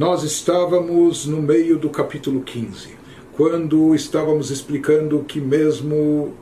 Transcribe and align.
Nós 0.00 0.22
estávamos 0.22 1.26
no 1.26 1.42
meio 1.42 1.76
do 1.76 1.90
capítulo 1.90 2.40
15, 2.40 2.88
quando 3.34 3.94
estávamos 3.94 4.50
explicando 4.50 5.22
que 5.24 5.38
mesmo 5.38 6.32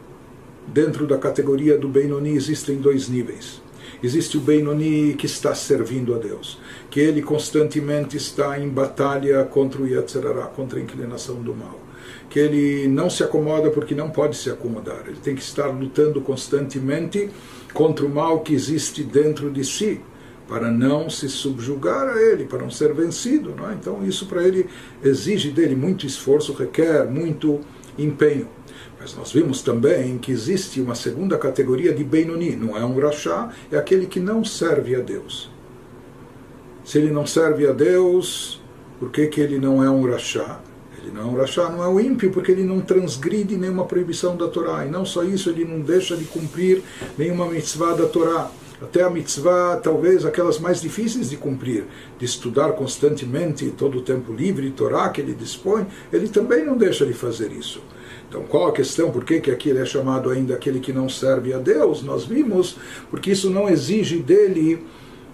dentro 0.69 1.09
da 1.09 1.19
categoria 1.19 1.77
do 1.77 1.89
Benoni 1.89 2.37
existem 2.37 2.77
dois 2.77 3.09
níveis. 3.09 3.61
Existe 4.01 4.37
o 4.37 4.41
Benoni 4.41 5.15
que 5.15 5.27
está 5.27 5.57
servindo 5.57 6.15
a 6.15 6.19
Deus, 6.19 6.61
que 6.89 7.01
ele 7.01 7.21
constantemente 7.21 8.17
está 8.17 8.61
em 8.61 8.69
batalha 8.69 9.43
contra 9.43 9.83
o 9.83 9.89
Yetzirará, 9.89 10.43
contra 10.43 10.79
a 10.79 10.83
inclinação 10.83 11.43
do 11.43 11.53
mal. 11.53 11.81
Que 12.31 12.39
ele 12.39 12.87
não 12.87 13.11
se 13.11 13.25
acomoda 13.25 13.71
porque 13.71 13.93
não 13.93 14.09
pode 14.09 14.37
se 14.37 14.49
acomodar, 14.49 15.03
ele 15.09 15.19
tem 15.21 15.35
que 15.35 15.43
estar 15.43 15.67
lutando 15.67 16.21
constantemente 16.21 17.29
contra 17.75 18.07
o 18.07 18.09
mal 18.09 18.39
que 18.39 18.55
existe 18.55 19.03
dentro 19.03 19.51
de 19.51 19.65
si, 19.65 20.01
para 20.49 20.71
não 20.71 21.11
se 21.11 21.29
subjugar 21.29 22.09
a 22.09 22.21
ele, 22.21 22.47
para 22.47 22.59
não 22.59 22.71
ser 22.71 22.95
vencido. 22.95 23.55
Não 23.55 23.71
é? 23.71 23.75
Então, 23.75 24.05
isso 24.05 24.27
para 24.27 24.43
ele 24.43 24.67
exige 25.05 25.51
dele 25.51 25.77
muito 25.77 26.07
esforço, 26.07 26.55
requer 26.55 27.05
muito 27.05 27.61
empenho. 27.99 28.49
Mas 28.99 29.15
nós 29.15 29.31
vimos 29.31 29.63
também 29.63 30.19
que 30.19 30.33
existe 30.33 30.81
uma 30.81 30.95
segunda 30.95 31.37
categoria 31.37 31.93
de 31.93 32.03
Benoni, 32.03 32.57
não 32.57 32.77
é 32.77 32.85
um 32.85 32.99
Rachá, 32.99 33.53
é 33.71 33.77
aquele 33.77 34.07
que 34.07 34.19
não 34.19 34.45
serve 34.45 34.97
a 34.97 35.01
Deus. 35.01 35.51
Se 36.85 36.99
ele 36.99 37.13
não 37.13 37.27
serve 37.27 37.67
a 37.67 37.73
Deus, 37.73 38.61
por 38.99 39.11
que, 39.11 39.27
que 39.27 39.41
ele 39.41 39.59
não 39.59 39.85
é 39.85 39.91
um 39.91 40.11
Rachá? 40.11 40.61
Ele 41.01 41.13
não 41.13 41.23
é 41.23 41.25
um 41.27 41.37
Rachá, 41.37 41.71
não 41.71 41.85
é 41.85 41.89
um 41.89 42.01
ímpio, 42.01 42.31
porque 42.31 42.51
ele 42.51 42.65
não 42.65 42.81
transgride 42.81 43.57
nenhuma 43.57 43.85
proibição 43.85 44.37
da 44.37 44.49
Torá. 44.49 44.85
E 44.85 44.91
não 44.91 45.05
só 45.05 45.23
isso, 45.23 45.51
ele 45.51 45.65
não 45.65 45.81
deixa 45.81 46.17
de 46.17 46.25
cumprir 46.25 46.83
nenhuma 47.17 47.47
mitzvah 47.47 47.95
da 47.95 48.07
Torá. 48.07 48.51
Até 48.81 49.03
a 49.03 49.11
mitzvah, 49.11 49.77
talvez 49.83 50.25
aquelas 50.25 50.59
mais 50.59 50.81
difíceis 50.81 51.31
de 51.31 51.37
cumprir, 51.37 51.85
de 52.19 52.25
estudar 52.25 52.73
constantemente 52.73 53.73
todo 53.77 53.99
o 53.99 54.03
tempo 54.03 54.33
livre, 54.33 54.71
Torá 54.71 55.09
que 55.09 55.21
ele 55.21 55.35
dispõe, 55.35 55.87
ele 56.13 56.29
também 56.29 56.65
não 56.65 56.77
deixa 56.77 57.05
de 57.05 57.13
fazer 57.13 57.51
isso. 57.51 57.83
Então, 58.29 58.45
qual 58.45 58.69
a 58.69 58.73
questão? 58.73 59.11
Por 59.11 59.25
que, 59.25 59.41
que 59.41 59.51
aqui 59.51 59.71
ele 59.71 59.81
é 59.81 59.85
chamado 59.85 60.31
ainda 60.31 60.55
aquele 60.55 60.81
que 60.81 60.93
não 60.93 61.09
serve 61.09 61.53
a 61.53 61.59
Deus? 61.59 62.03
Nós 62.03 62.25
vimos, 62.25 62.77
porque 63.11 63.33
isso 63.33 63.51
não 63.51 63.69
exige 63.69 64.19
dele 64.19 64.85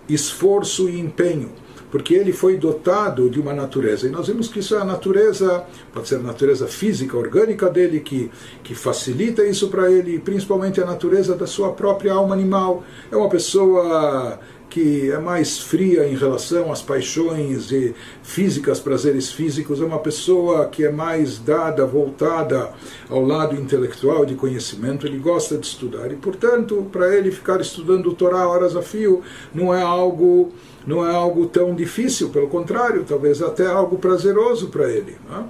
esforço 0.08 0.88
e 0.88 0.98
empenho, 0.98 1.50
porque 1.94 2.12
ele 2.12 2.32
foi 2.32 2.56
dotado 2.56 3.30
de 3.30 3.38
uma 3.38 3.52
natureza. 3.52 4.08
E 4.08 4.10
nós 4.10 4.26
vimos 4.26 4.48
que 4.48 4.58
isso 4.58 4.74
é 4.74 4.80
a 4.80 4.84
natureza, 4.84 5.64
pode 5.92 6.08
ser 6.08 6.16
a 6.16 6.18
natureza 6.18 6.66
física, 6.66 7.16
orgânica 7.16 7.70
dele, 7.70 8.00
que, 8.00 8.32
que 8.64 8.74
facilita 8.74 9.46
isso 9.46 9.68
para 9.68 9.88
ele, 9.88 10.18
principalmente 10.18 10.80
a 10.80 10.84
natureza 10.84 11.36
da 11.36 11.46
sua 11.46 11.70
própria 11.72 12.12
alma 12.12 12.34
animal. 12.34 12.82
É 13.12 13.16
uma 13.16 13.28
pessoa 13.28 14.40
que 14.68 15.08
é 15.08 15.20
mais 15.20 15.60
fria 15.60 16.04
em 16.04 16.16
relação 16.16 16.72
às 16.72 16.82
paixões 16.82 17.70
e 17.70 17.94
físicas, 18.24 18.80
prazeres 18.80 19.30
físicos, 19.30 19.80
é 19.80 19.84
uma 19.84 20.00
pessoa 20.00 20.66
que 20.66 20.84
é 20.84 20.90
mais 20.90 21.38
dada, 21.38 21.86
voltada 21.86 22.72
ao 23.08 23.24
lado 23.24 23.54
intelectual 23.54 24.26
de 24.26 24.34
conhecimento, 24.34 25.06
ele 25.06 25.18
gosta 25.18 25.56
de 25.56 25.64
estudar 25.64 26.10
e, 26.10 26.16
portanto, 26.16 26.88
para 26.90 27.16
ele 27.16 27.30
ficar 27.30 27.60
estudando 27.60 28.08
o 28.08 28.14
Torá 28.14 28.48
horas 28.48 28.74
a 28.74 28.82
fio 28.82 29.22
não 29.54 29.72
é 29.72 29.80
algo 29.80 30.52
não 30.86 31.06
é 31.06 31.14
algo 31.14 31.46
tão 31.46 31.74
difícil, 31.74 32.30
pelo 32.30 32.48
contrário, 32.48 33.04
talvez 33.06 33.42
até 33.42 33.66
algo 33.66 33.98
prazeroso 33.98 34.68
para 34.68 34.90
ele. 34.90 35.16
Não 35.28 35.40
é? 35.40 35.44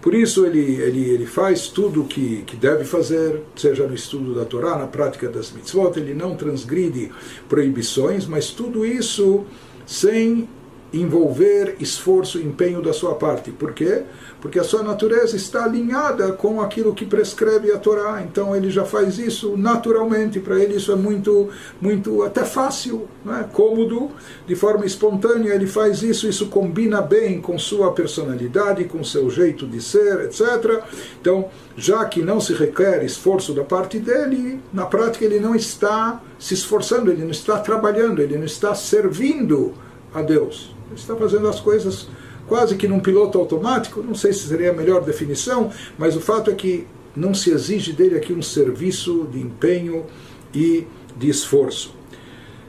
Por 0.00 0.14
isso 0.14 0.46
ele, 0.46 0.76
ele, 0.80 1.10
ele 1.10 1.26
faz 1.26 1.66
tudo 1.66 2.02
o 2.02 2.06
que, 2.06 2.42
que 2.42 2.54
deve 2.54 2.84
fazer, 2.84 3.42
seja 3.56 3.88
no 3.88 3.94
estudo 3.94 4.36
da 4.36 4.44
Torá, 4.44 4.78
na 4.78 4.86
prática 4.86 5.28
das 5.28 5.50
mitzvot, 5.50 5.98
ele 5.98 6.14
não 6.14 6.36
transgride 6.36 7.10
proibições, 7.48 8.24
mas 8.24 8.50
tudo 8.50 8.86
isso 8.86 9.44
sem 9.84 10.48
envolver 10.92 11.76
esforço 11.80 12.38
empenho 12.38 12.80
da 12.80 12.92
sua 12.92 13.14
parte. 13.14 13.50
Por 13.50 13.72
quê? 13.72 14.02
Porque 14.40 14.58
a 14.58 14.64
sua 14.64 14.82
natureza 14.82 15.36
está 15.36 15.64
alinhada 15.64 16.32
com 16.32 16.60
aquilo 16.60 16.94
que 16.94 17.04
prescreve 17.04 17.72
a 17.72 17.78
Torá. 17.78 18.22
Então 18.22 18.54
ele 18.54 18.70
já 18.70 18.84
faz 18.84 19.18
isso 19.18 19.56
naturalmente. 19.56 20.38
Para 20.38 20.58
ele 20.58 20.76
isso 20.76 20.92
é 20.92 20.96
muito, 20.96 21.48
muito 21.80 22.22
até 22.22 22.44
fácil, 22.44 23.08
né? 23.24 23.48
cômodo, 23.52 24.10
de 24.46 24.54
forma 24.54 24.86
espontânea. 24.86 25.52
Ele 25.52 25.66
faz 25.66 26.02
isso. 26.02 26.28
Isso 26.28 26.46
combina 26.46 27.00
bem 27.00 27.40
com 27.40 27.58
sua 27.58 27.92
personalidade, 27.92 28.84
com 28.84 29.02
seu 29.02 29.28
jeito 29.28 29.66
de 29.66 29.80
ser, 29.80 30.20
etc. 30.20 30.82
Então, 31.20 31.48
já 31.76 32.04
que 32.04 32.22
não 32.22 32.40
se 32.40 32.52
requer 32.54 33.04
esforço 33.04 33.52
da 33.52 33.64
parte 33.64 33.98
dele, 33.98 34.60
na 34.72 34.86
prática 34.86 35.24
ele 35.24 35.40
não 35.40 35.54
está 35.54 36.22
se 36.38 36.54
esforçando, 36.54 37.10
ele 37.10 37.22
não 37.22 37.30
está 37.30 37.58
trabalhando, 37.58 38.22
ele 38.22 38.36
não 38.36 38.44
está 38.44 38.74
servindo 38.74 39.74
a 40.14 40.22
Deus. 40.22 40.75
Ele 40.86 40.98
está 40.98 41.16
fazendo 41.16 41.48
as 41.48 41.60
coisas 41.60 42.08
quase 42.46 42.76
que 42.76 42.86
num 42.86 43.00
piloto 43.00 43.38
automático, 43.38 44.02
não 44.02 44.14
sei 44.14 44.32
se 44.32 44.46
seria 44.46 44.70
a 44.70 44.74
melhor 44.74 45.04
definição, 45.04 45.70
mas 45.98 46.16
o 46.16 46.20
fato 46.20 46.50
é 46.50 46.54
que 46.54 46.86
não 47.14 47.34
se 47.34 47.50
exige 47.50 47.92
dele 47.92 48.16
aqui 48.16 48.32
um 48.32 48.42
serviço 48.42 49.26
de 49.32 49.40
empenho 49.40 50.04
e 50.54 50.86
de 51.16 51.28
esforço. 51.28 51.94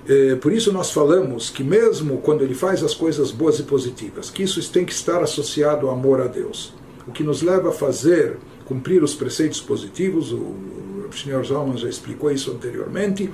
É, 0.07 0.35
por 0.35 0.53
isso 0.53 0.71
nós 0.71 0.89
falamos 0.89 1.49
que 1.49 1.63
mesmo 1.63 2.19
quando 2.19 2.41
ele 2.41 2.53
faz 2.53 2.81
as 2.81 2.93
coisas 2.93 3.29
boas 3.29 3.59
e 3.59 3.63
positivas, 3.63 4.29
que 4.29 4.41
isso 4.41 4.71
tem 4.71 4.85
que 4.85 4.93
estar 4.93 5.21
associado 5.21 5.87
ao 5.87 5.93
amor 5.93 6.21
a 6.21 6.27
Deus. 6.27 6.73
O 7.05 7.11
que 7.11 7.23
nos 7.23 7.41
leva 7.41 7.69
a 7.69 7.71
fazer, 7.73 8.37
cumprir 8.65 9.03
os 9.03 9.13
preceitos 9.13 9.59
positivos, 9.59 10.31
o, 10.31 10.37
o 10.37 11.09
Sr. 11.11 11.45
Zalman 11.45 11.77
já 11.77 11.89
explicou 11.89 12.31
isso 12.31 12.51
anteriormente, 12.51 13.29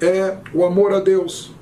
é 0.00 0.38
o 0.52 0.64
amor 0.64 0.92
a 0.92 1.00
Deus. 1.00 1.52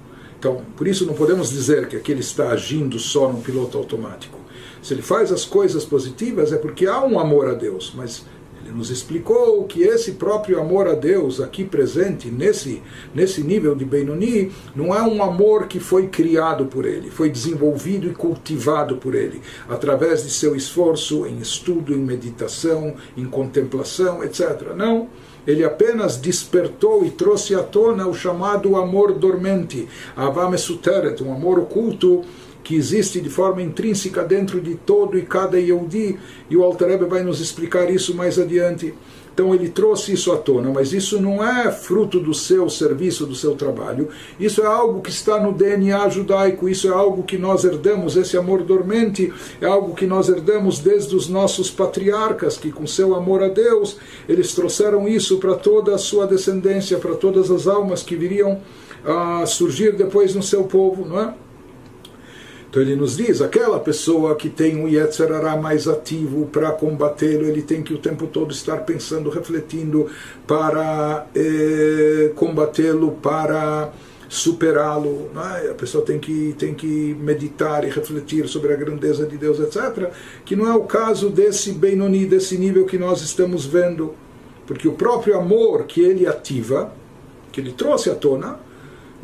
Então, 0.45 0.61
por 0.77 0.87
isso 0.87 1.07
não 1.07 1.15
podemos 1.15 1.49
dizer 1.49 1.89
que 1.89 1.97
aquele 1.97 2.21
está 2.21 2.51
agindo 2.51 2.99
só 2.99 3.33
num 3.33 3.41
piloto 3.41 3.79
automático. 3.79 4.39
Se 4.83 4.93
ele 4.93 5.01
faz 5.01 5.33
as 5.33 5.47
coisas 5.47 5.87
positivas 5.87 6.53
é 6.53 6.59
porque 6.59 6.87
há 6.87 7.03
um 7.03 7.19
amor 7.19 7.49
a 7.49 7.55
Deus, 7.55 7.95
mas 7.97 8.27
ele 8.63 8.77
nos 8.77 8.91
explicou 8.91 9.65
que 9.65 9.85
esse 9.85 10.13
próprio 10.13 10.61
amor 10.61 10.87
a 10.87 10.93
Deus 10.93 11.41
aqui 11.41 11.65
presente 11.65 12.31
nesse 12.31 12.83
nesse 13.15 13.43
nível 13.43 13.75
de 13.75 13.87
Benoni 13.87 14.53
não 14.77 14.95
é 14.95 15.01
um 15.01 15.23
amor 15.23 15.67
que 15.67 15.81
foi 15.81 16.09
criado 16.09 16.67
por 16.67 16.85
ele, 16.85 17.11
foi 17.11 17.31
desenvolvido 17.31 18.07
e 18.07 18.15
cultivado 18.15 18.99
por 18.99 19.15
ele 19.15 19.41
através 19.67 20.25
de 20.25 20.31
seu 20.31 20.55
esforço 20.55 21.25
em 21.25 21.39
estudo, 21.39 21.95
em 21.95 22.01
meditação, 22.01 22.97
em 23.17 23.25
contemplação, 23.25 24.23
etc. 24.23 24.75
Não 24.77 25.09
ele 25.47 25.65
apenas 25.65 26.17
despertou 26.17 27.05
e 27.05 27.11
trouxe 27.11 27.55
à 27.55 27.63
tona 27.63 28.07
o 28.07 28.15
chamado 28.15 28.77
amor 28.77 29.13
dormente, 29.15 29.89
Avamesuteret, 30.17 31.23
um 31.23 31.33
amor 31.33 31.59
oculto 31.59 32.25
que 32.65 32.75
existe 32.75 33.21
de 33.21 33.29
forma 33.29 33.63
intrínseca 33.63 34.25
dentro 34.25 34.61
de 34.61 34.75
todo 34.75 35.19
e 35.19 35.23
cada 35.23 35.61
Yehudi, 35.61 36.19
e 36.49 36.57
o 36.57 36.65
Alter 36.65 36.89
Rebbe 36.89 37.05
vai 37.05 37.23
nos 37.23 37.39
explicar 37.41 37.91
isso 37.91 38.15
mais 38.15 38.39
adiante. 38.39 38.95
Então 39.35 39.53
ele 39.53 39.69
trouxe 39.69 40.13
isso 40.13 40.31
à 40.33 40.37
tona, 40.37 40.71
mas 40.71 40.93
isso 40.93 41.21
não 41.21 41.45
é 41.45 41.71
fruto 41.71 42.21
do 42.21 42.33
seu 42.33 42.71
serviço, 42.71 43.27
do 43.27 43.35
seu 43.35 43.57
trabalho. 43.57 44.09
Isso 44.39 44.63
é 44.63 44.67
algo 44.67 45.03
que 45.03 45.11
está 45.11 45.41
no 45.41 45.53
DNA 45.53 46.09
judaico, 46.09 46.69
isso 46.69 46.87
é 46.87 46.93
algo 46.93 47.25
que 47.25 47.37
nós 47.37 47.65
herdamos, 47.65 48.17
esse 48.17 48.37
amor 48.37 48.63
dormente 48.63 49.33
é 49.61 49.67
algo 49.67 49.93
que 49.93 50.07
nós 50.07 50.29
herdamos 50.29 50.79
desde 50.79 51.17
os 51.17 51.29
nossos 51.29 51.69
patriarcas, 51.69 52.57
que 52.57 52.71
com 52.71 52.87
seu 52.87 53.13
amor 53.13 53.43
a 53.43 53.49
Deus, 53.49 53.99
eles 54.29 54.55
trouxeram 54.55 55.09
isso 55.09 55.39
para 55.39 55.57
toda 55.57 55.97
a 55.97 55.99
sua 55.99 56.29
descendência, 56.29 56.99
para 56.99 57.17
todas 57.17 57.51
as 57.51 57.67
almas 57.67 58.05
que 58.05 58.15
viriam 58.15 58.61
a 59.05 59.45
surgir 59.47 59.97
depois 59.97 60.33
no 60.33 60.45
seu 60.45 60.63
povo, 60.65 61.05
não 61.05 61.21
é? 61.21 61.35
Então 62.75 62.83
ele 62.83 62.97
nos 62.97 63.17
diz, 63.17 63.41
aquela 63.41 63.79
pessoa 63.79 64.35
que 64.35 64.51
tem 64.51 64.77
um 64.77 64.89
Yetzerará 64.89 65.57
mais 65.57 65.87
ativo 65.87 66.47
para 66.47 66.73
combatê-lo, 66.73 67.47
ele 67.47 67.63
tem 67.63 67.85
que 67.85 67.95
o 67.95 67.99
tempo 67.99 68.27
todo 68.27 68.51
estar 68.51 68.79
pensando, 68.79 69.31
refletindo 69.31 70.11
para 70.45 71.25
eh, 71.37 72.33
combatê-lo, 72.35 73.13
para 73.13 73.93
superá-lo. 74.29 75.31
É? 75.63 75.71
A 75.71 75.75
pessoa 75.75 76.05
tem 76.05 76.19
que, 76.19 76.53
tem 76.59 76.75
que 76.75 77.17
meditar 77.21 77.85
e 77.85 77.91
refletir 77.91 78.49
sobre 78.49 78.73
a 78.73 78.77
grandeza 78.77 79.25
de 79.25 79.37
Deus, 79.37 79.61
etc. 79.61 80.11
Que 80.45 80.57
não 80.57 80.67
é 80.67 80.75
o 80.75 80.83
caso 80.83 81.31
desse 81.31 81.71
Benoni, 81.71 82.27
desse 82.27 82.59
nível 82.59 82.87
que 82.87 82.99
nós 82.99 83.23
estamos 83.23 83.65
vendo. 83.65 84.17
Porque 84.67 84.89
o 84.89 84.95
próprio 84.95 85.39
amor 85.39 85.85
que 85.85 86.01
ele 86.01 86.27
ativa, 86.27 86.93
que 87.53 87.61
ele 87.61 87.71
trouxe 87.71 88.11
à 88.11 88.17
tona, 88.17 88.59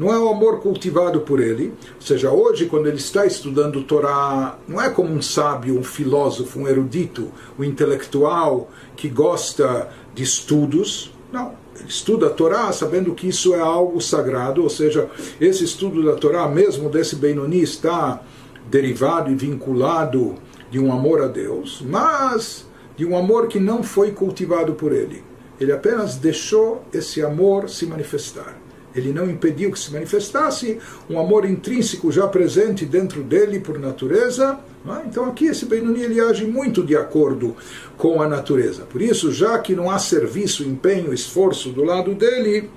não 0.00 0.10
é 0.10 0.18
o 0.18 0.30
amor 0.30 0.60
cultivado 0.60 1.20
por 1.20 1.40
ele. 1.40 1.74
Ou 1.96 2.00
seja, 2.00 2.30
hoje, 2.30 2.64
quando 2.64 2.86
ele 2.86 2.96
está 2.96 3.26
estudando 3.26 3.82
Torá, 3.82 4.58
não 4.66 4.80
é 4.80 4.88
como 4.88 5.12
um 5.12 5.20
sábio, 5.20 5.78
um 5.78 5.84
filósofo, 5.84 6.58
um 6.58 6.66
erudito, 6.66 7.30
um 7.58 7.62
intelectual 7.62 8.70
que 8.96 9.10
gosta 9.10 9.90
de 10.14 10.22
estudos. 10.22 11.12
Não. 11.30 11.52
Ele 11.78 11.86
estuda 11.86 12.28
a 12.28 12.30
Torá 12.30 12.72
sabendo 12.72 13.14
que 13.14 13.28
isso 13.28 13.54
é 13.54 13.60
algo 13.60 14.00
sagrado, 14.00 14.62
ou 14.62 14.70
seja, 14.70 15.06
esse 15.38 15.64
estudo 15.64 16.02
da 16.02 16.14
Torá, 16.14 16.48
mesmo 16.48 16.88
desse 16.88 17.16
Benoni, 17.16 17.60
está 17.60 18.22
derivado 18.70 19.30
e 19.30 19.34
vinculado 19.34 20.36
de 20.70 20.78
um 20.78 20.90
amor 20.90 21.20
a 21.20 21.26
Deus, 21.26 21.84
mas 21.86 22.66
de 22.96 23.04
um 23.04 23.14
amor 23.14 23.48
que 23.48 23.60
não 23.60 23.82
foi 23.82 24.12
cultivado 24.12 24.72
por 24.72 24.92
ele. 24.92 25.22
Ele 25.60 25.72
apenas 25.72 26.16
deixou 26.16 26.82
esse 26.90 27.22
amor 27.22 27.68
se 27.68 27.84
manifestar. 27.84 28.56
Ele 28.94 29.12
não 29.12 29.30
impediu 29.30 29.70
que 29.70 29.78
se 29.78 29.92
manifestasse, 29.92 30.78
um 31.08 31.18
amor 31.18 31.44
intrínseco 31.44 32.10
já 32.10 32.26
presente 32.26 32.84
dentro 32.84 33.22
dele 33.22 33.60
por 33.60 33.78
natureza. 33.78 34.58
É? 34.86 35.06
Então 35.06 35.26
aqui 35.26 35.46
esse 35.46 35.66
Benoni 35.66 36.02
ele 36.02 36.20
age 36.20 36.44
muito 36.46 36.82
de 36.82 36.96
acordo 36.96 37.54
com 37.96 38.20
a 38.22 38.28
natureza. 38.28 38.82
Por 38.82 39.00
isso, 39.02 39.30
já 39.30 39.58
que 39.58 39.74
não 39.74 39.90
há 39.90 39.98
serviço, 39.98 40.64
empenho, 40.64 41.12
esforço 41.12 41.70
do 41.70 41.84
lado 41.84 42.14
dele, 42.14 42.70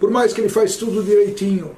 por 0.00 0.10
mais 0.10 0.32
que 0.32 0.40
ele 0.40 0.48
faz 0.48 0.76
tudo 0.76 1.02
direitinho, 1.02 1.70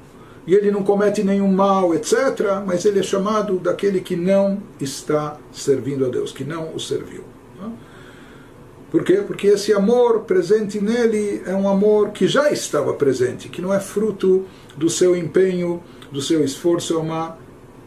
e 0.47 0.53
ele 0.53 0.71
não 0.71 0.83
comete 0.83 1.23
nenhum 1.23 1.51
mal, 1.51 1.93
etc., 1.93 2.63
mas 2.65 2.85
ele 2.85 2.99
é 2.99 3.03
chamado 3.03 3.57
daquele 3.57 3.99
que 3.99 4.15
não 4.15 4.61
está 4.79 5.37
servindo 5.51 6.05
a 6.05 6.09
Deus, 6.09 6.31
que 6.31 6.43
não 6.43 6.73
o 6.73 6.79
serviu. 6.79 7.34
Por 8.95 9.03
quê? 9.03 9.15
Porque 9.15 9.47
esse 9.47 9.73
amor 9.73 10.21
presente 10.21 10.79
nele 10.79 11.41
é 11.45 11.53
um 11.53 11.67
amor 11.67 12.11
que 12.11 12.29
já 12.29 12.49
estava 12.49 12.93
presente, 12.93 13.49
que 13.49 13.61
não 13.61 13.73
é 13.73 13.77
fruto 13.77 14.45
do 14.77 14.89
seu 14.89 15.17
empenho, 15.17 15.83
do 16.09 16.21
seu 16.21 16.41
esforço, 16.45 16.93
é, 16.93 16.97
uma, 16.97 17.37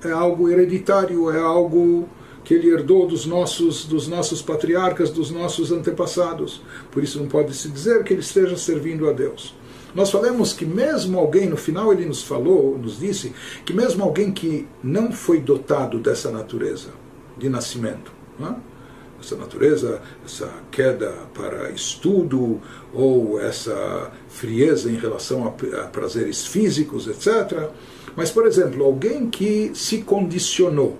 é 0.04 0.10
algo 0.10 0.50
hereditário, 0.50 1.30
é 1.30 1.40
algo 1.40 2.06
que 2.44 2.52
ele 2.52 2.68
herdou 2.68 3.06
dos 3.06 3.24
nossos, 3.24 3.86
dos 3.86 4.06
nossos 4.06 4.42
patriarcas, 4.42 5.08
dos 5.08 5.30
nossos 5.30 5.72
antepassados. 5.72 6.60
Por 6.90 7.02
isso 7.02 7.18
não 7.18 7.26
pode 7.26 7.56
se 7.56 7.70
dizer 7.70 8.04
que 8.04 8.12
ele 8.12 8.20
esteja 8.20 8.58
servindo 8.58 9.08
a 9.08 9.12
Deus. 9.14 9.54
Nós 9.94 10.10
falamos 10.10 10.52
que 10.52 10.66
mesmo 10.66 11.18
alguém, 11.18 11.48
no 11.48 11.56
final 11.56 11.90
ele 11.90 12.04
nos 12.04 12.22
falou, 12.22 12.76
nos 12.76 12.98
disse, 12.98 13.32
que 13.64 13.72
mesmo 13.72 14.04
alguém 14.04 14.30
que 14.30 14.68
não 14.84 15.10
foi 15.10 15.40
dotado 15.40 15.98
dessa 16.00 16.30
natureza 16.30 16.90
de 17.38 17.48
nascimento, 17.48 18.12
não 18.38 18.48
é? 18.50 18.77
Essa 19.20 19.36
natureza, 19.36 20.00
essa 20.24 20.48
queda 20.70 21.12
para 21.34 21.70
estudo 21.70 22.60
ou 22.92 23.40
essa 23.40 24.10
frieza 24.28 24.90
em 24.90 24.96
relação 24.96 25.46
a, 25.46 25.50
prazeres 25.86 26.46
físicos, 26.46 27.06
etc. 27.06 27.68
Mas, 28.16 28.30
por 28.30 28.46
exemplo, 28.46 28.84
alguém 28.84 29.28
que 29.28 29.72
se 29.74 29.98
condicionou, 29.98 30.98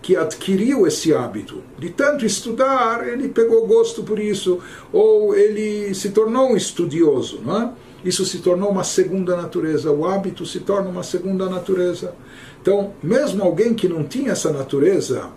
que 0.00 0.16
adquiriu 0.16 0.86
esse 0.86 1.14
hábito 1.14 1.62
de 1.78 1.90
tanto 1.90 2.26
estudar, 2.26 3.06
ele 3.06 3.28
pegou 3.28 3.66
gosto 3.66 4.02
por 4.02 4.18
isso, 4.18 4.58
ou 4.92 5.34
ele 5.34 5.94
se 5.94 6.10
tornou 6.10 6.50
um 6.50 6.56
estudioso, 6.56 7.40
não 7.44 7.62
é? 7.62 7.72
Isso 8.04 8.24
se 8.24 8.38
tornou 8.38 8.68
uma 8.70 8.82
segunda 8.82 9.36
natureza, 9.36 9.92
o 9.92 10.04
hábito 10.04 10.44
se 10.44 10.58
torna 10.60 10.88
uma 10.88 11.04
segunda 11.04 11.48
natureza. 11.48 12.14
Então, 12.60 12.94
mesmo 13.00 13.44
alguém 13.44 13.74
que 13.74 13.88
não 13.88 14.02
tinha 14.02 14.32
essa 14.32 14.52
natureza, 14.52 15.30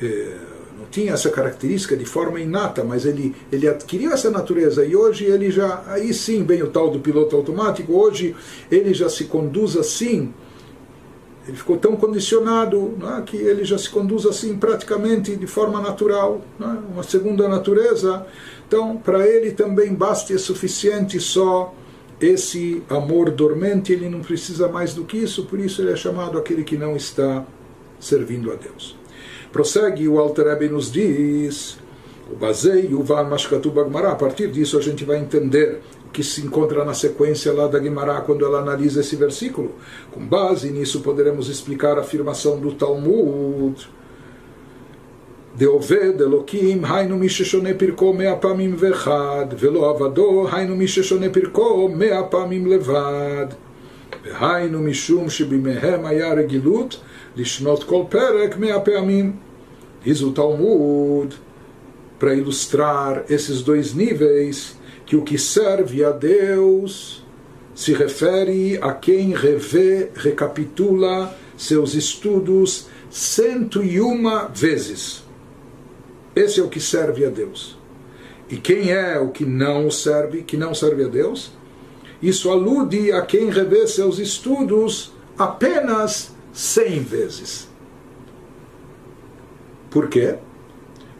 eh, 0.00 0.36
tinha 0.96 1.12
essa 1.12 1.28
característica 1.28 1.94
de 1.94 2.06
forma 2.06 2.40
inata, 2.40 2.82
mas 2.82 3.04
ele, 3.04 3.36
ele 3.52 3.68
adquiriu 3.68 4.12
essa 4.12 4.30
natureza 4.30 4.82
e 4.82 4.96
hoje 4.96 5.26
ele 5.26 5.50
já, 5.50 5.82
aí 5.88 6.14
sim 6.14 6.42
vem 6.42 6.62
o 6.62 6.68
tal 6.68 6.90
do 6.90 7.00
piloto 7.00 7.36
automático, 7.36 7.92
hoje 7.92 8.34
ele 8.70 8.94
já 8.94 9.06
se 9.10 9.24
conduz 9.24 9.76
assim, 9.76 10.32
ele 11.46 11.54
ficou 11.54 11.76
tão 11.76 11.96
condicionado 11.96 12.96
é, 13.14 13.20
que 13.20 13.36
ele 13.36 13.62
já 13.62 13.76
se 13.76 13.90
conduz 13.90 14.24
assim 14.24 14.56
praticamente 14.56 15.36
de 15.36 15.46
forma 15.46 15.82
natural, 15.82 16.40
é, 16.58 16.64
uma 16.64 17.02
segunda 17.02 17.46
natureza. 17.46 18.26
Então, 18.66 18.96
para 18.96 19.28
ele 19.28 19.50
também 19.50 19.92
basta 19.92 20.32
e 20.32 20.36
é 20.36 20.38
suficiente 20.38 21.20
só 21.20 21.74
esse 22.18 22.82
amor 22.88 23.30
dormente, 23.30 23.92
ele 23.92 24.08
não 24.08 24.20
precisa 24.20 24.66
mais 24.66 24.94
do 24.94 25.04
que 25.04 25.18
isso, 25.18 25.44
por 25.44 25.60
isso 25.60 25.82
ele 25.82 25.92
é 25.92 25.96
chamado 25.96 26.38
aquele 26.38 26.64
que 26.64 26.78
não 26.78 26.96
está 26.96 27.44
servindo 28.00 28.50
a 28.50 28.54
Deus. 28.54 28.96
Prossegue 29.55 30.07
o 30.07 30.19
Alter 30.19 30.47
Rebbe 30.47 30.69
nos 30.69 30.91
diz, 30.91 31.77
o 32.31 32.35
Bazei, 32.35 32.93
o 32.93 33.03
Van 33.03 33.23
Mashkatu 33.23 33.71
Bagmará, 33.71 34.11
a 34.11 34.15
partir 34.15 34.47
disso 34.47 34.77
a 34.77 34.81
gente 34.81 35.03
vai 35.03 35.17
entender 35.17 35.81
o 36.07 36.11
que 36.11 36.23
se 36.23 36.41
encontra 36.41 36.85
na 36.85 36.93
sequência 36.93 37.51
lá 37.53 37.67
da 37.67 37.79
Guimará 37.79 38.21
quando 38.21 38.45
ela 38.45 38.59
analisa 38.59 39.01
esse 39.01 39.15
versículo. 39.15 39.75
Com 40.11 40.25
base 40.25 40.69
nisso 40.71 41.01
poderemos 41.01 41.49
explicar 41.49 41.97
a 41.97 42.01
afirmação 42.01 42.59
do 42.59 42.71
Talmud. 42.73 43.75
דעובד 45.57 46.21
אלוקים, 46.21 46.85
היינו 46.85 47.17
מי 47.17 47.29
ששונה 47.29 47.69
פרקו 47.77 48.13
מאה 48.13 48.35
פעמים 48.35 48.75
ואחד, 48.77 49.45
ולא 49.59 49.89
עבדו, 49.89 50.47
היינו 50.51 50.75
מי 50.75 50.87
ששונה 50.87 51.29
פרקו 51.29 51.89
מאה 51.95 52.23
פעמים 52.23 52.67
לבד. 52.67 53.45
והיינו 54.23 54.79
משום 54.79 55.29
שבימיהם 55.29 56.05
היה 56.05 56.33
רגילות 56.33 57.01
Lishnot 57.36 57.84
Kol 57.84 58.06
Perek 58.06 58.58
Mea 58.58 58.82
Diz 60.02 60.22
o 60.22 60.32
Talmud, 60.32 61.36
para 62.18 62.34
ilustrar 62.34 63.24
esses 63.28 63.60
dois 63.60 63.92
níveis, 63.92 64.78
que 65.04 65.16
o 65.16 65.22
que 65.22 65.36
serve 65.36 66.02
a 66.02 66.10
Deus 66.12 67.22
se 67.74 67.92
refere 67.92 68.78
a 68.80 68.94
quem 68.94 69.34
revê, 69.34 70.10
recapitula 70.14 71.36
seus 71.58 71.94
estudos 71.94 72.86
cento 73.10 73.82
e 73.82 74.00
uma 74.00 74.46
vezes. 74.46 75.22
Esse 76.34 76.60
é 76.60 76.62
o 76.62 76.68
que 76.68 76.80
serve 76.80 77.24
a 77.24 77.28
Deus. 77.28 77.76
E 78.48 78.56
quem 78.56 78.92
é 78.92 79.18
o 79.18 79.30
que 79.30 79.44
não 79.44 79.90
serve, 79.90 80.42
que 80.42 80.56
não 80.56 80.74
serve 80.74 81.04
a 81.04 81.08
Deus? 81.08 81.52
Isso 82.22 82.50
alude 82.50 83.12
a 83.12 83.22
quem 83.22 83.50
revê 83.50 83.86
seus 83.86 84.18
estudos 84.18 85.12
apenas 85.36 86.35
cem 86.56 87.00
vezes. 87.00 87.68
Por 89.90 90.08
quê? 90.08 90.36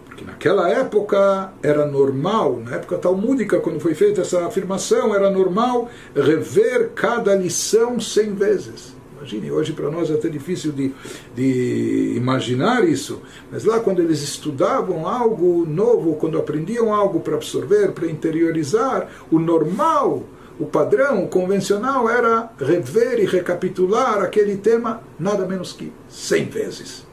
Porque 0.07 0.25
naquela 0.25 0.71
época 0.71 1.53
era 1.63 1.85
normal, 1.85 2.59
na 2.65 2.77
época 2.77 2.97
talmúdica, 2.97 3.61
quando 3.61 3.79
foi 3.79 3.95
feita 3.95 4.23
essa 4.23 4.47
afirmação, 4.47 5.15
era 5.15 5.31
normal 5.31 5.91
rever 6.15 6.93
cada 6.95 7.35
lição 7.35 8.01
cem 8.01 8.35
vezes. 8.35 8.97
Imagine, 9.19 9.51
hoje 9.51 9.73
para 9.75 9.91
nós 9.91 10.11
é 10.11 10.15
até 10.15 10.29
difícil 10.31 10.73
de, 10.73 10.95
de 11.35 12.15
imaginar 12.17 12.87
isso, 12.89 13.21
mas 13.53 13.65
lá 13.65 13.79
quando 13.81 14.01
eles 14.01 14.23
estudavam 14.23 15.07
algo 15.07 15.67
novo, 15.67 16.15
quando 16.15 16.39
aprendiam 16.39 16.95
algo 16.95 17.21
para 17.21 17.35
absorver, 17.35 17.93
para 17.93 18.07
interiorizar, 18.07 19.11
o 19.31 19.39
normal, 19.39 20.23
o 20.59 20.67
padrão, 20.67 21.27
convencional 21.27 22.09
era 22.09 22.51
rever 22.59 23.21
e 23.21 23.27
recapitular 23.27 24.23
aquele 24.23 24.57
tema 24.57 25.03
nada 25.19 25.47
menos 25.47 25.73
que 25.73 25.93
cem 26.09 26.47
vezes 26.47 27.07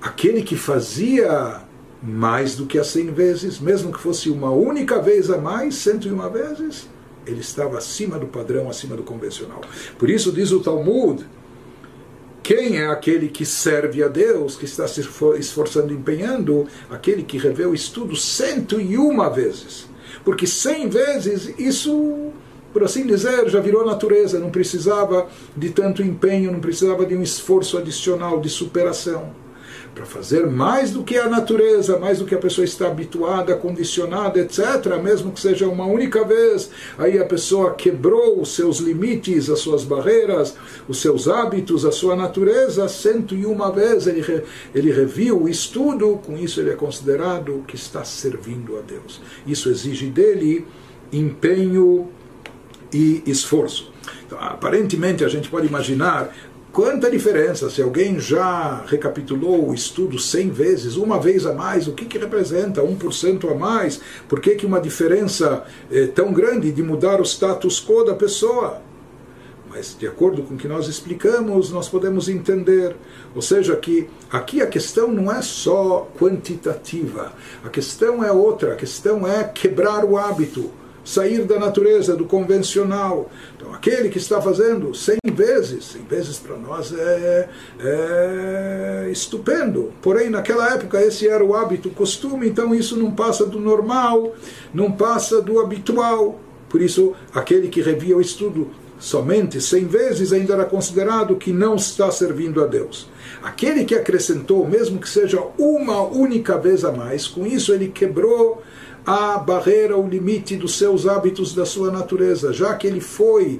aquele 0.00 0.42
que 0.42 0.56
fazia 0.56 1.62
mais 2.02 2.54
do 2.54 2.66
que 2.66 2.78
as 2.78 2.86
cem 2.88 3.12
vezes, 3.12 3.58
mesmo 3.58 3.92
que 3.92 3.98
fosse 3.98 4.30
uma 4.30 4.50
única 4.50 5.00
vez 5.00 5.30
a 5.30 5.38
mais, 5.38 5.74
cento 5.74 6.06
e 6.06 6.12
uma 6.12 6.28
vezes, 6.28 6.88
ele 7.26 7.40
estava 7.40 7.76
acima 7.76 8.18
do 8.18 8.26
padrão, 8.26 8.70
acima 8.70 8.96
do 8.96 9.02
convencional. 9.02 9.60
Por 9.98 10.08
isso 10.08 10.30
diz 10.30 10.52
o 10.52 10.60
Talmud, 10.60 11.26
quem 12.42 12.78
é 12.78 12.86
aquele 12.86 13.28
que 13.28 13.44
serve 13.44 14.02
a 14.02 14.08
Deus, 14.08 14.56
que 14.56 14.64
está 14.64 14.86
se 14.88 15.00
esforçando, 15.38 15.92
empenhando? 15.92 16.66
Aquele 16.88 17.22
que 17.22 17.36
revê 17.36 17.66
o 17.66 17.74
estudo 17.74 18.16
cento 18.16 18.80
e 18.80 18.96
uma 18.96 19.28
vezes. 19.28 19.86
Porque 20.24 20.46
cem 20.46 20.88
vezes, 20.88 21.54
isso, 21.58 22.30
por 22.72 22.84
assim 22.84 23.06
dizer, 23.06 23.48
já 23.48 23.60
virou 23.60 23.84
natureza, 23.84 24.38
não 24.38 24.50
precisava 24.50 25.28
de 25.56 25.70
tanto 25.70 26.02
empenho, 26.02 26.52
não 26.52 26.60
precisava 26.60 27.04
de 27.06 27.14
um 27.14 27.22
esforço 27.22 27.78
adicional 27.78 28.40
de 28.40 28.48
superação 28.48 29.32
para 29.98 30.06
fazer 30.06 30.46
mais 30.46 30.92
do 30.92 31.02
que 31.02 31.16
a 31.16 31.28
natureza, 31.28 31.98
mais 31.98 32.20
do 32.20 32.24
que 32.24 32.34
a 32.34 32.38
pessoa 32.38 32.64
está 32.64 32.86
habituada, 32.86 33.56
condicionada, 33.56 34.38
etc., 34.38 34.96
mesmo 35.02 35.32
que 35.32 35.40
seja 35.40 35.66
uma 35.66 35.86
única 35.86 36.22
vez, 36.22 36.70
aí 36.96 37.18
a 37.18 37.24
pessoa 37.24 37.74
quebrou 37.74 38.40
os 38.40 38.54
seus 38.54 38.78
limites, 38.78 39.50
as 39.50 39.58
suas 39.58 39.82
barreiras, 39.82 40.54
os 40.86 41.00
seus 41.00 41.26
hábitos, 41.26 41.84
a 41.84 41.90
sua 41.90 42.14
natureza, 42.14 42.88
101 42.88 43.72
vezes 43.72 44.06
ele, 44.06 44.44
ele 44.72 44.92
reviu 44.92 45.42
o 45.42 45.48
estudo, 45.48 46.20
com 46.24 46.38
isso 46.38 46.60
ele 46.60 46.70
é 46.70 46.76
considerado 46.76 47.64
que 47.66 47.74
está 47.74 48.04
servindo 48.04 48.78
a 48.78 48.80
Deus. 48.82 49.20
Isso 49.44 49.68
exige 49.68 50.06
dele 50.06 50.64
empenho 51.12 52.08
e 52.92 53.24
esforço. 53.26 53.92
Então, 54.24 54.38
aparentemente 54.40 55.24
a 55.24 55.28
gente 55.28 55.48
pode 55.48 55.66
imaginar 55.66 56.32
Quanta 56.78 57.10
diferença 57.10 57.68
se 57.68 57.82
alguém 57.82 58.20
já 58.20 58.84
recapitulou 58.86 59.68
o 59.68 59.74
estudo 59.74 60.16
100 60.16 60.50
vezes, 60.50 60.94
uma 60.94 61.18
vez 61.18 61.44
a 61.44 61.52
mais, 61.52 61.88
o 61.88 61.92
que, 61.92 62.04
que 62.04 62.16
representa? 62.16 62.80
1% 62.80 63.50
a 63.50 63.54
mais? 63.56 64.00
Por 64.28 64.40
que, 64.40 64.54
que 64.54 64.64
uma 64.64 64.80
diferença 64.80 65.64
é 65.90 66.06
tão 66.06 66.32
grande 66.32 66.70
de 66.70 66.80
mudar 66.80 67.20
o 67.20 67.24
status 67.24 67.84
quo 67.84 68.04
da 68.04 68.14
pessoa? 68.14 68.80
Mas, 69.68 69.96
de 69.98 70.06
acordo 70.06 70.44
com 70.44 70.54
o 70.54 70.56
que 70.56 70.68
nós 70.68 70.86
explicamos, 70.86 71.72
nós 71.72 71.88
podemos 71.88 72.28
entender. 72.28 72.94
Ou 73.34 73.42
seja, 73.42 73.74
que 73.74 74.08
aqui 74.30 74.62
a 74.62 74.66
questão 74.68 75.10
não 75.10 75.32
é 75.32 75.42
só 75.42 76.08
quantitativa, 76.16 77.32
a 77.64 77.68
questão 77.68 78.22
é 78.22 78.30
outra, 78.30 78.74
a 78.74 78.76
questão 78.76 79.26
é 79.26 79.42
quebrar 79.42 80.04
o 80.04 80.16
hábito 80.16 80.70
sair 81.08 81.44
da 81.44 81.58
natureza, 81.58 82.14
do 82.14 82.26
convencional. 82.26 83.30
Então, 83.56 83.72
aquele 83.72 84.10
que 84.10 84.18
está 84.18 84.42
fazendo 84.42 84.94
100 84.94 85.16
vezes, 85.32 85.84
100 85.84 86.02
vezes 86.02 86.36
para 86.38 86.56
nós 86.58 86.92
é, 86.92 87.48
é 87.80 89.08
estupendo. 89.10 89.90
Porém, 90.02 90.28
naquela 90.28 90.74
época, 90.74 91.00
esse 91.00 91.26
era 91.26 91.42
o 91.42 91.54
hábito, 91.54 91.88
o 91.88 91.92
costume, 91.92 92.46
então 92.46 92.74
isso 92.74 92.94
não 92.94 93.10
passa 93.10 93.46
do 93.46 93.58
normal, 93.58 94.34
não 94.74 94.92
passa 94.92 95.40
do 95.40 95.58
habitual. 95.58 96.38
Por 96.68 96.82
isso, 96.82 97.14
aquele 97.34 97.68
que 97.68 97.80
revia 97.80 98.14
o 98.14 98.20
estudo 98.20 98.70
somente 99.00 99.60
cem 99.62 99.86
vezes 99.86 100.32
ainda 100.32 100.54
era 100.54 100.64
considerado 100.66 101.36
que 101.36 101.52
não 101.52 101.76
está 101.76 102.10
servindo 102.10 102.62
a 102.62 102.66
Deus. 102.66 103.08
Aquele 103.42 103.84
que 103.86 103.94
acrescentou, 103.94 104.68
mesmo 104.68 104.98
que 104.98 105.08
seja 105.08 105.42
uma 105.56 106.02
única 106.02 106.58
vez 106.58 106.84
a 106.84 106.92
mais, 106.92 107.26
com 107.26 107.46
isso 107.46 107.72
ele 107.72 107.88
quebrou 107.88 108.62
a 109.08 109.38
barreira, 109.38 109.96
o 109.96 110.06
limite 110.06 110.54
dos 110.54 110.76
seus 110.76 111.06
hábitos, 111.06 111.54
da 111.54 111.64
sua 111.64 111.90
natureza, 111.90 112.52
já 112.52 112.74
que 112.74 112.86
ele 112.86 113.00
foi 113.00 113.58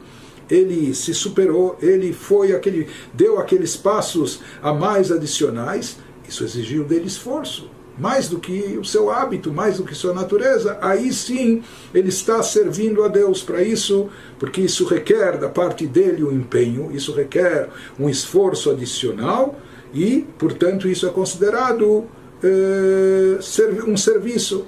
ele 0.51 0.95
se 0.95 1.15
superou, 1.15 1.79
ele 1.81 2.13
foi 2.13 2.53
aquele, 2.53 2.87
deu 3.15 3.39
aqueles 3.39 3.75
passos 3.75 4.41
a 4.63 4.75
mais 4.75 5.11
adicionais, 5.11 5.99
isso 6.27 6.45
exigiu 6.45 6.85
dele 6.85 7.07
esforço 7.07 7.71
mais 7.99 8.29
do 8.29 8.39
que 8.39 8.79
o 8.79 8.85
seu 8.85 9.11
hábito, 9.11 9.53
mais 9.53 9.79
do 9.79 9.85
que 9.85 9.95
sua 9.95 10.13
natureza, 10.15 10.79
aí 10.81 11.13
sim 11.13 11.63
ele 11.93 12.11
está 12.11 12.43
servindo 12.43 13.03
a 13.03 13.09
Deus 13.09 13.43
para 13.43 13.63
isso, 13.63 14.09
porque 14.39 14.61
isso 14.61 14.85
requer 14.85 15.39
da 15.39 15.49
parte 15.49 15.87
dele 15.87 16.23
um 16.23 16.31
empenho, 16.31 16.91
isso 16.93 17.13
requer 17.13 17.69
um 17.99 18.09
esforço 18.09 18.71
adicional 18.71 19.59
e, 19.93 20.27
portanto, 20.39 20.87
isso 20.87 21.07
é 21.07 21.11
considerado 21.11 22.05
eh, 22.43 23.39
um 23.87 23.97
serviço. 23.97 24.67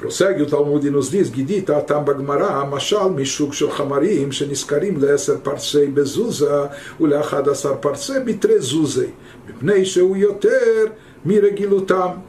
Prossegue 0.00 0.44
o 0.44 0.46
Talmud 0.46 0.82
e 0.86 0.90
nos 0.90 1.10
diz, 1.10 1.28
Gidita 1.28 1.78
tam 1.82 2.02
bagmara, 2.02 2.64
mashal 2.64 3.10
mishuk 3.10 3.52
shel 3.52 3.68
chamarim, 3.68 4.32
sheniskarim 4.32 4.96
leser 4.96 5.40
parsei 5.40 5.88
bezuza, 5.88 6.70
uleachad 6.98 7.46
asar 7.50 7.76
parsei 7.76 8.18
bitrezuzei, 8.20 9.12
mipnei 9.46 9.84
sheu 9.84 10.16
yoter 10.16 10.92
miregilutam. 11.22 12.22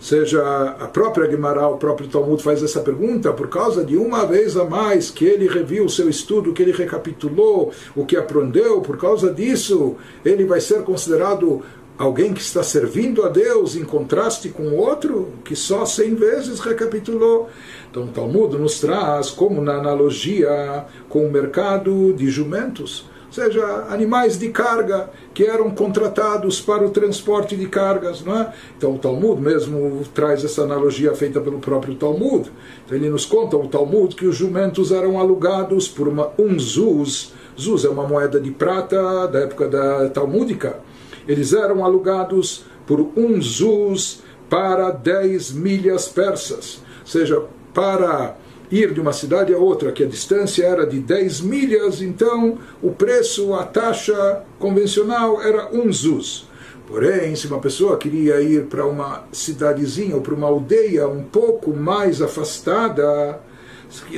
Seja, 0.00 0.42
a 0.80 0.88
própria 0.88 1.30
Gemara, 1.30 1.68
o 1.68 1.76
próprio 1.76 2.08
Talmud 2.08 2.42
faz 2.42 2.60
essa 2.60 2.80
pergunta 2.80 3.32
por 3.32 3.46
causa 3.48 3.84
de 3.84 3.96
uma 3.96 4.26
vez 4.26 4.56
a 4.56 4.64
mais 4.64 5.08
que 5.08 5.24
ele 5.24 5.46
reviu 5.46 5.84
o 5.84 5.88
seu 5.88 6.10
estudo, 6.10 6.52
que 6.52 6.60
ele 6.60 6.72
recapitulou 6.72 7.72
o 7.94 8.04
que 8.04 8.16
aprendeu, 8.16 8.80
por 8.80 8.98
causa 8.98 9.32
disso 9.32 9.94
ele 10.24 10.44
vai 10.44 10.60
ser 10.60 10.82
considerado 10.82 11.62
alguém 11.98 12.32
que 12.32 12.40
está 12.40 12.62
servindo 12.62 13.24
a 13.24 13.28
Deus 13.28 13.76
em 13.76 13.84
contraste 13.84 14.48
com 14.48 14.76
outro 14.76 15.32
que 15.44 15.54
só 15.54 15.84
cem 15.84 16.14
vezes 16.14 16.60
recapitulou. 16.60 17.48
Então 17.90 18.04
o 18.04 18.08
Talmud 18.08 18.56
nos 18.56 18.80
traz 18.80 19.30
como 19.30 19.62
na 19.62 19.74
analogia 19.74 20.86
com 21.08 21.26
o 21.26 21.30
mercado 21.30 22.12
de 22.14 22.28
jumentos 22.30 23.10
seja, 23.32 23.86
animais 23.88 24.38
de 24.38 24.50
carga 24.50 25.10
que 25.32 25.44
eram 25.44 25.70
contratados 25.70 26.60
para 26.60 26.84
o 26.84 26.90
transporte 26.90 27.56
de 27.56 27.66
cargas. 27.66 28.22
Não 28.22 28.38
é? 28.38 28.52
Então 28.76 28.94
o 28.94 28.98
Talmud 28.98 29.40
mesmo 29.40 30.02
traz 30.14 30.44
essa 30.44 30.62
analogia 30.62 31.14
feita 31.14 31.40
pelo 31.40 31.58
próprio 31.58 31.94
Talmud. 31.94 32.50
Então, 32.84 32.96
ele 32.96 33.08
nos 33.08 33.24
conta, 33.24 33.56
o 33.56 33.66
Talmud, 33.66 34.14
que 34.14 34.26
os 34.26 34.36
jumentos 34.36 34.92
eram 34.92 35.18
alugados 35.18 35.88
por 35.88 36.06
uma, 36.06 36.30
um 36.38 36.58
zuz. 36.58 37.32
Zuz 37.58 37.84
é 37.84 37.88
uma 37.88 38.06
moeda 38.06 38.38
de 38.38 38.50
prata 38.50 39.26
da 39.26 39.40
época 39.40 39.68
da 39.68 40.08
Talmúdica. 40.10 40.80
Eles 41.26 41.52
eram 41.52 41.84
alugados 41.84 42.64
por 42.86 43.00
um 43.16 43.40
zuz 43.40 44.22
para 44.48 44.90
10 44.90 45.52
milhas 45.52 46.08
persas. 46.08 46.82
Ou 47.00 47.06
seja, 47.06 47.42
para 47.72 48.36
ir 48.70 48.92
de 48.92 49.00
uma 49.00 49.12
cidade 49.12 49.54
a 49.54 49.58
outra, 49.58 49.92
que 49.92 50.02
a 50.02 50.06
distância 50.06 50.64
era 50.64 50.86
de 50.86 50.98
10 50.98 51.42
milhas, 51.42 52.00
então 52.00 52.58
o 52.82 52.90
preço, 52.90 53.52
a 53.54 53.64
taxa 53.64 54.42
convencional 54.58 55.42
era 55.42 55.68
um 55.72 55.92
zuz. 55.92 56.46
Porém, 56.86 57.36
se 57.36 57.46
uma 57.46 57.60
pessoa 57.60 57.96
queria 57.96 58.40
ir 58.40 58.66
para 58.66 58.86
uma 58.86 59.24
cidadezinha 59.30 60.16
ou 60.16 60.22
para 60.22 60.34
uma 60.34 60.48
aldeia 60.48 61.06
um 61.06 61.22
pouco 61.22 61.74
mais 61.74 62.20
afastada, 62.20 63.40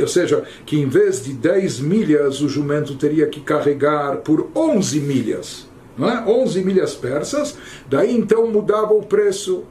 ou 0.01 0.09
seja, 0.09 0.45
que 0.65 0.81
em 0.81 0.89
vez 0.89 1.23
de 1.23 1.33
10 1.33 1.81
milhas 1.81 2.41
o 2.41 2.49
jumento 2.49 2.97
teria 2.97 3.27
que 3.27 3.41
carregar 3.41 4.19
por 4.19 4.51
11 4.55 5.01
milhas, 5.01 5.69
não 5.97 6.09
é? 6.09 6.25
11 6.27 6.63
milhas 6.65 6.95
persas, 6.95 7.57
daí 7.89 8.17
então 8.17 8.47
mudava 8.47 8.93
o 8.95 9.03
preço. 9.03 9.65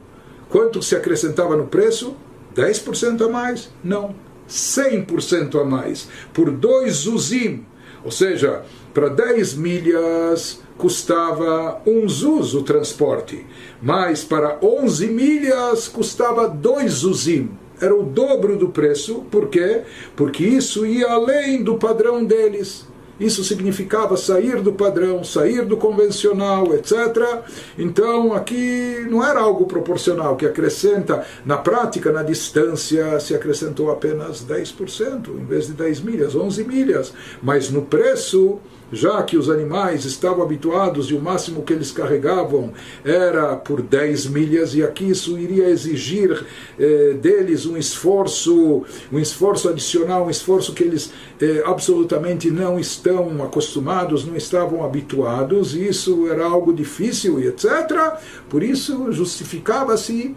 Quanto 0.48 0.82
se 0.82 0.94
acrescentava 0.94 1.56
no 1.56 1.66
preço? 1.66 2.16
10% 2.54 3.26
a 3.26 3.28
mais? 3.28 3.70
Não. 3.82 4.14
100% 4.48 5.60
a 5.60 5.64
mais, 5.64 6.08
por 6.32 6.50
dois 6.50 6.94
zuzim, 6.96 7.64
ou 8.04 8.10
seja, 8.10 8.62
para 8.92 9.08
10 9.08 9.54
milhas 9.54 10.60
custava 10.76 11.80
um 11.86 12.06
zuz 12.08 12.54
o 12.54 12.62
transporte, 12.62 13.44
mas 13.80 14.22
para 14.22 14.58
11 14.62 15.06
milhas 15.08 15.88
custava 15.88 16.48
dois 16.48 16.92
zuzim. 16.92 17.50
Era 17.80 17.94
o 17.94 18.04
dobro 18.04 18.56
do 18.56 18.68
preço, 18.68 19.24
por 19.30 19.48
quê? 19.48 19.82
Porque 20.14 20.44
isso 20.44 20.86
ia 20.86 21.08
além 21.08 21.62
do 21.62 21.76
padrão 21.76 22.24
deles. 22.24 22.86
Isso 23.18 23.44
significava 23.44 24.16
sair 24.16 24.60
do 24.60 24.72
padrão, 24.72 25.22
sair 25.22 25.64
do 25.64 25.76
convencional, 25.76 26.74
etc. 26.74 27.42
Então 27.78 28.32
aqui 28.32 29.06
não 29.08 29.24
era 29.24 29.40
algo 29.40 29.66
proporcional, 29.66 30.36
que 30.36 30.46
acrescenta, 30.46 31.24
na 31.44 31.56
prática, 31.56 32.10
na 32.10 32.22
distância, 32.22 33.18
se 33.20 33.34
acrescentou 33.34 33.90
apenas 33.90 34.44
10%, 34.44 35.28
em 35.28 35.44
vez 35.44 35.66
de 35.66 35.72
10 35.72 36.00
milhas, 36.00 36.34
11 36.34 36.64
milhas. 36.64 37.12
Mas 37.42 37.70
no 37.70 37.82
preço 37.82 38.58
já 38.92 39.22
que 39.22 39.36
os 39.36 39.50
animais 39.50 40.04
estavam 40.04 40.44
habituados 40.44 41.10
e 41.10 41.14
o 41.14 41.20
máximo 41.20 41.62
que 41.62 41.72
eles 41.72 41.90
carregavam 41.90 42.72
era 43.04 43.56
por 43.56 43.82
10 43.82 44.26
milhas, 44.26 44.74
e 44.74 44.82
aqui 44.82 45.10
isso 45.10 45.38
iria 45.38 45.68
exigir 45.68 46.44
eh, 46.78 47.14
deles 47.20 47.66
um 47.66 47.76
esforço, 47.76 48.84
um 49.12 49.18
esforço 49.18 49.68
adicional, 49.68 50.26
um 50.26 50.30
esforço 50.30 50.72
que 50.72 50.84
eles 50.84 51.12
eh, 51.40 51.62
absolutamente 51.66 52.50
não 52.50 52.78
estão 52.78 53.42
acostumados, 53.42 54.24
não 54.24 54.36
estavam 54.36 54.84
habituados, 54.84 55.74
e 55.74 55.88
isso 55.88 56.28
era 56.28 56.44
algo 56.44 56.72
difícil 56.72 57.40
e 57.40 57.48
etc. 57.48 58.18
Por 58.48 58.62
isso 58.62 59.10
justificava-se 59.12 60.36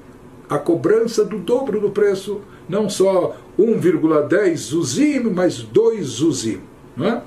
a 0.49 0.57
cobrança 0.57 1.25
do 1.25 1.39
dobro 1.39 1.79
do 1.79 1.89
preço, 1.89 2.41
não 2.69 2.89
só 2.89 3.35
1,10 3.59 4.55
zuzim, 4.55 5.19
mas 5.19 5.61
2 5.61 6.05
zuzim. 6.05 6.61
Não 6.95 7.05
é? 7.05 7.21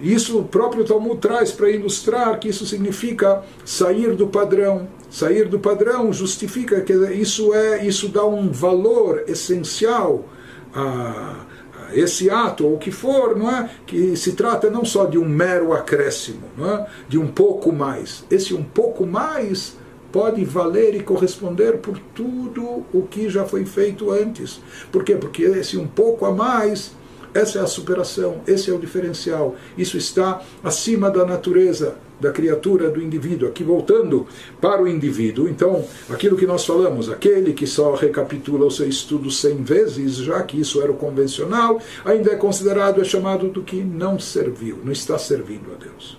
Isso 0.00 0.38
o 0.38 0.44
próprio 0.44 0.84
Talmud 0.84 1.18
traz 1.20 1.52
para 1.52 1.70
ilustrar 1.70 2.38
que 2.38 2.48
isso 2.48 2.64
significa 2.64 3.42
sair 3.64 4.14
do 4.14 4.26
padrão. 4.26 4.88
Sair 5.10 5.46
do 5.48 5.58
padrão 5.58 6.12
justifica 6.12 6.80
que 6.80 6.92
isso 6.92 7.52
é, 7.52 7.84
isso 7.84 8.08
dá 8.08 8.24
um 8.24 8.50
valor 8.50 9.24
essencial 9.28 10.24
a, 10.74 11.44
a 11.90 11.96
esse 11.96 12.30
ato 12.30 12.66
ou 12.66 12.76
o 12.76 12.78
que 12.78 12.90
for, 12.90 13.36
não 13.36 13.50
é? 13.50 13.68
Que 13.86 14.16
se 14.16 14.32
trata 14.32 14.70
não 14.70 14.84
só 14.84 15.04
de 15.04 15.18
um 15.18 15.28
mero 15.28 15.72
acréscimo, 15.74 16.44
não 16.56 16.72
é? 16.72 16.86
De 17.08 17.18
um 17.18 17.26
pouco 17.26 17.70
mais. 17.70 18.24
Esse 18.30 18.54
um 18.54 18.62
pouco 18.62 19.04
mais 19.04 19.76
pode 20.10 20.44
valer 20.44 20.94
e 20.94 21.02
corresponder 21.02 21.78
por 21.78 21.98
tudo 22.14 22.84
o 22.92 23.02
que 23.02 23.28
já 23.28 23.44
foi 23.44 23.64
feito 23.64 24.10
antes. 24.10 24.60
Por 24.90 25.04
quê? 25.04 25.14
Porque 25.14 25.42
esse 25.42 25.76
um 25.76 25.86
pouco 25.86 26.24
a 26.24 26.32
mais 26.32 26.92
essa 27.32 27.58
é 27.58 27.62
a 27.62 27.66
superação, 27.66 28.40
esse 28.46 28.70
é 28.70 28.74
o 28.74 28.78
diferencial. 28.78 29.54
Isso 29.76 29.96
está 29.96 30.42
acima 30.62 31.10
da 31.10 31.24
natureza 31.24 31.96
da 32.20 32.30
criatura, 32.30 32.90
do 32.90 33.02
indivíduo. 33.02 33.48
Aqui 33.48 33.64
voltando 33.64 34.26
para 34.60 34.82
o 34.82 34.86
indivíduo, 34.86 35.48
então, 35.48 35.84
aquilo 36.08 36.36
que 36.36 36.46
nós 36.46 36.64
falamos, 36.66 37.08
aquele 37.08 37.54
que 37.54 37.66
só 37.66 37.94
recapitula 37.94 38.66
o 38.66 38.70
seu 38.70 38.86
estudo 38.86 39.30
cem 39.30 39.62
vezes, 39.62 40.16
já 40.16 40.42
que 40.42 40.60
isso 40.60 40.82
era 40.82 40.92
o 40.92 40.96
convencional, 40.96 41.80
ainda 42.04 42.32
é 42.32 42.36
considerado, 42.36 43.00
é 43.00 43.04
chamado 43.04 43.48
do 43.48 43.62
que 43.62 43.82
não 43.82 44.18
serviu, 44.18 44.78
não 44.84 44.92
está 44.92 45.18
servindo 45.18 45.72
a 45.72 45.82
Deus. 45.82 46.18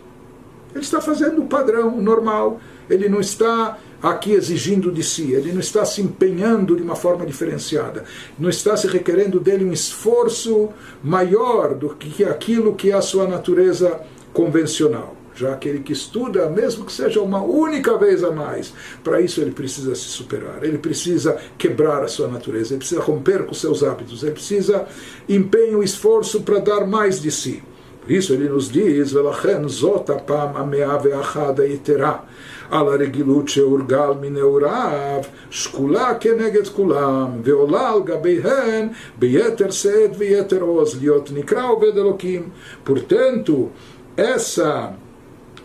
Ele 0.73 0.83
está 0.83 0.99
fazendo 0.99 1.41
o 1.41 1.47
padrão 1.47 2.01
normal, 2.01 2.59
ele 2.89 3.07
não 3.07 3.19
está 3.19 3.77
aqui 4.01 4.33
exigindo 4.33 4.91
de 4.91 5.03
si, 5.03 5.31
ele 5.31 5.51
não 5.51 5.59
está 5.59 5.85
se 5.85 6.01
empenhando 6.01 6.75
de 6.75 6.81
uma 6.81 6.95
forma 6.95 7.25
diferenciada, 7.25 8.03
não 8.37 8.49
está 8.49 8.75
se 8.75 8.87
requerendo 8.87 9.39
dele 9.39 9.65
um 9.65 9.71
esforço 9.73 10.69
maior 11.03 11.75
do 11.75 11.89
que 11.89 12.23
aquilo 12.23 12.75
que 12.75 12.91
é 12.91 12.93
a 12.93 13.01
sua 13.01 13.27
natureza 13.27 14.01
convencional. 14.33 15.15
Já 15.33 15.53
aquele 15.53 15.79
que 15.79 15.93
estuda, 15.93 16.49
mesmo 16.49 16.85
que 16.85 16.91
seja 16.91 17.21
uma 17.21 17.41
única 17.41 17.97
vez 17.97 18.23
a 18.23 18.31
mais, 18.31 18.73
para 19.03 19.21
isso 19.21 19.39
ele 19.39 19.51
precisa 19.51 19.95
se 19.95 20.03
superar, 20.03 20.61
ele 20.61 20.77
precisa 20.77 21.37
quebrar 21.57 22.03
a 22.03 22.07
sua 22.07 22.27
natureza, 22.27 22.73
ele 22.73 22.79
precisa 22.79 23.01
romper 23.01 23.45
com 23.45 23.53
seus 23.53 23.81
hábitos, 23.81 24.23
ele 24.23 24.33
precisa 24.33 24.85
empenho, 25.29 25.81
esforço 25.81 26.41
para 26.41 26.59
dar 26.59 26.85
mais 26.85 27.21
de 27.21 27.31
si. 27.31 27.63
Por 28.01 28.11
isso 28.11 28.33
ele 28.33 28.49
nos 28.49 28.69
diz, 28.69 29.13
Velachen 29.13 29.67
zot 29.69 30.11
apam 30.11 30.57
amea 30.57 30.97
ve'achada 30.97 31.65
yiterah. 31.65 32.25
על 32.70 32.88
הרגילות 32.88 33.48
שהורגל 33.48 34.10
מנעוריו, 34.20 35.20
שקולה 35.50 36.14
כנגד 36.14 36.66
כולם, 36.68 37.26
ועולה 37.44 37.92
על 37.92 38.02
גביהן 38.04 38.88
ביתר 39.18 39.70
שאת 39.70 40.10
ויתר 40.18 40.60
עוז, 40.60 40.98
להיות 41.00 41.30
נקרא 41.34 41.68
עובד 41.68 41.98
אלוקים. 41.98 42.50
Portanto, 42.84 43.70
essa 44.16 44.94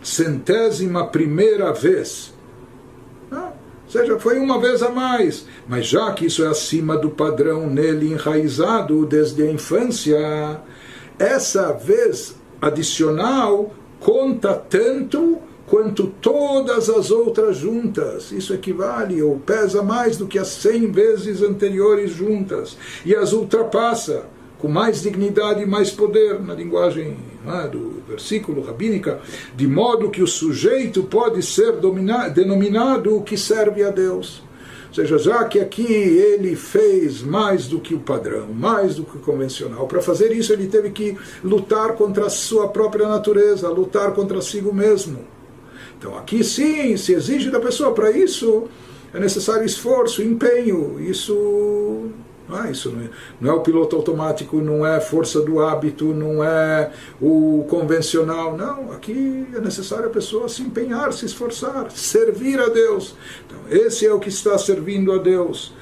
centésima 0.02 1.06
primeira 1.06 1.72
vez, 1.72 2.32
Ou 3.32 4.00
seja, 4.00 4.18
foi 4.18 4.38
uma 4.38 4.58
vez 4.58 4.82
a 4.82 4.88
mais. 4.88 5.46
Mas 5.68 5.86
já 5.86 6.12
que 6.12 6.24
isso 6.24 6.42
é 6.42 6.48
acima 6.48 6.96
do 6.96 7.10
padrão 7.10 7.66
nele 7.66 8.10
enraizado 8.10 9.04
desde 9.04 9.42
a 9.42 9.50
infância, 9.50 10.60
essa 11.18 11.72
vez 11.72 12.34
adicional 12.60 13.70
conta 14.00 14.54
tanto 14.54 15.38
quanto 15.67 16.07
todas 16.07 16.89
as 16.89 17.11
outras 17.11 17.57
juntas. 17.57 18.31
Isso 18.31 18.53
equivale 18.53 19.21
ou 19.21 19.37
pesa 19.37 19.83
mais 19.83 20.17
do 20.17 20.25
que 20.25 20.39
as 20.39 20.47
cem 20.47 20.89
vezes 20.89 21.43
anteriores 21.43 22.11
juntas 22.11 22.75
e 23.05 23.13
as 23.13 23.33
ultrapassa 23.33 24.25
com 24.57 24.67
mais 24.67 25.03
dignidade 25.03 25.61
e 25.61 25.67
mais 25.67 25.91
poder, 25.91 26.41
na 26.41 26.55
linguagem 26.55 27.15
é, 27.45 27.67
do 27.67 28.01
versículo 28.07 28.63
rabínica, 28.63 29.19
de 29.55 29.67
modo 29.67 30.09
que 30.09 30.23
o 30.23 30.27
sujeito 30.27 31.03
pode 31.03 31.43
ser 31.43 31.73
denominado 32.33 33.15
o 33.15 33.21
que 33.21 33.37
serve 33.37 33.83
a 33.83 33.91
Deus. 33.91 34.41
Ou 34.87 34.93
seja, 34.95 35.19
já 35.19 35.43
que 35.43 35.59
aqui 35.59 35.85
ele 35.85 36.55
fez 36.55 37.21
mais 37.21 37.67
do 37.67 37.79
que 37.79 37.93
o 37.93 37.99
padrão, 37.99 38.47
mais 38.47 38.95
do 38.95 39.03
que 39.03 39.17
o 39.17 39.19
convencional, 39.19 39.85
para 39.85 40.01
fazer 40.01 40.31
isso 40.31 40.51
ele 40.51 40.65
teve 40.65 40.89
que 40.89 41.15
lutar 41.43 41.93
contra 41.93 42.25
a 42.25 42.29
sua 42.29 42.69
própria 42.69 43.07
natureza, 43.07 43.69
lutar 43.69 44.13
contra 44.13 44.41
si 44.41 44.59
mesmo. 44.59 45.36
Então 45.97 46.17
aqui 46.17 46.43
sim 46.43 46.95
se 46.97 47.13
exige 47.13 47.49
da 47.49 47.59
pessoa 47.59 47.93
para 47.93 48.11
isso 48.11 48.69
é 49.13 49.19
necessário 49.19 49.65
esforço, 49.65 50.21
empenho. 50.21 50.99
Isso 50.99 52.11
não 52.47 52.63
é 52.63 52.71
isso, 52.71 52.91
não 52.91 53.01
é, 53.01 53.09
não 53.41 53.51
é 53.51 53.53
o 53.55 53.61
piloto 53.61 53.95
automático, 53.95 54.61
não 54.61 54.85
é 54.85 55.01
força 55.01 55.41
do 55.41 55.59
hábito, 55.59 56.05
não 56.13 56.43
é 56.43 56.91
o 57.21 57.65
convencional. 57.69 58.55
Não, 58.55 58.91
aqui 58.91 59.45
é 59.53 59.59
necessário 59.59 60.05
a 60.05 60.09
pessoa 60.09 60.47
se 60.47 60.61
empenhar, 60.61 61.11
se 61.13 61.25
esforçar, 61.25 61.91
servir 61.91 62.59
a 62.59 62.69
Deus. 62.69 63.15
Então, 63.45 63.59
esse 63.69 64.05
é 64.05 64.13
o 64.13 64.19
que 64.19 64.29
está 64.29 64.57
servindo 64.57 65.11
a 65.11 65.17
Deus. 65.17 65.73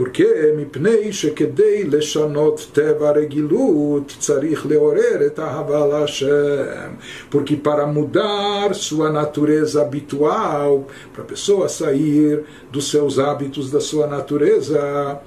Por 0.00 0.08
quê? 0.08 0.54
Mipnei 0.56 1.12
shekedei 1.12 1.84
leshanot 1.84 2.72
teva 2.72 3.12
regilut 3.12 4.16
tzarich 4.18 4.64
leorer 4.64 5.20
et 5.20 5.38
ahaval 5.38 5.90
Hashem. 5.90 6.96
Porque 7.30 7.54
para 7.54 7.86
mudar 7.86 8.74
sua 8.74 9.10
natureza 9.10 9.82
habitual, 9.82 10.86
para 11.12 11.22
a 11.22 11.26
pessoa 11.26 11.68
sair 11.68 12.44
dos 12.72 12.90
seus 12.90 13.18
hábitos 13.18 13.70
da 13.70 13.78
sua 13.78 14.06
natureza, 14.06 15.20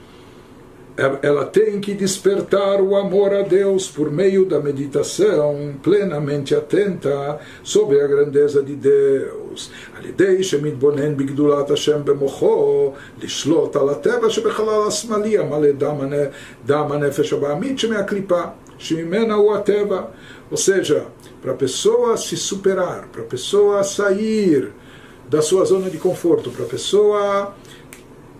ela 1.22 1.44
tem 1.44 1.78
que 1.80 1.94
despertar 1.94 2.80
o 2.80 2.96
amor 2.96 3.32
a 3.32 3.42
Deus 3.42 3.86
por 3.88 4.10
meio 4.10 4.44
da 4.44 4.58
meditação 4.58 5.74
plenamente 5.80 6.56
atenta 6.56 7.38
sobre 7.62 8.00
a 8.00 8.06
grandeza 8.08 8.62
de 8.62 8.74
Deus. 8.74 9.70
על 9.98 10.06
ידי 10.06 10.42
שמתבונן 10.44 11.16
בגדולת 11.16 11.70
השם 11.70 12.00
במוחו, 12.04 12.92
לשלוט 13.22 13.76
על 13.76 13.88
הטבע 13.88 14.30
שבחלל 14.30 14.88
השמאלי 14.88 15.38
המלא 15.38 15.68
דם 16.66 16.92
הנפש 16.92 17.32
הבעמית 17.32 17.78
שמהקליפה, 17.78 18.42
שממנה 18.78 19.34
הוא 19.34 19.54
הטבע. 19.54 20.02
Ou 20.50 20.56
seja, 20.56 21.06
para 21.42 21.52
a 21.52 21.54
pessoa 21.54 22.16
se 22.16 22.36
superar, 22.36 23.08
para 23.12 23.22
a 23.22 23.26
pessoa 23.26 23.84
sair 23.84 24.72
da 25.28 25.42
sua 25.42 25.64
zona 25.64 25.90
de 25.90 25.98
conforto, 25.98 26.50
para 26.50 26.64
a 26.64 26.68
pessoa 26.68 27.54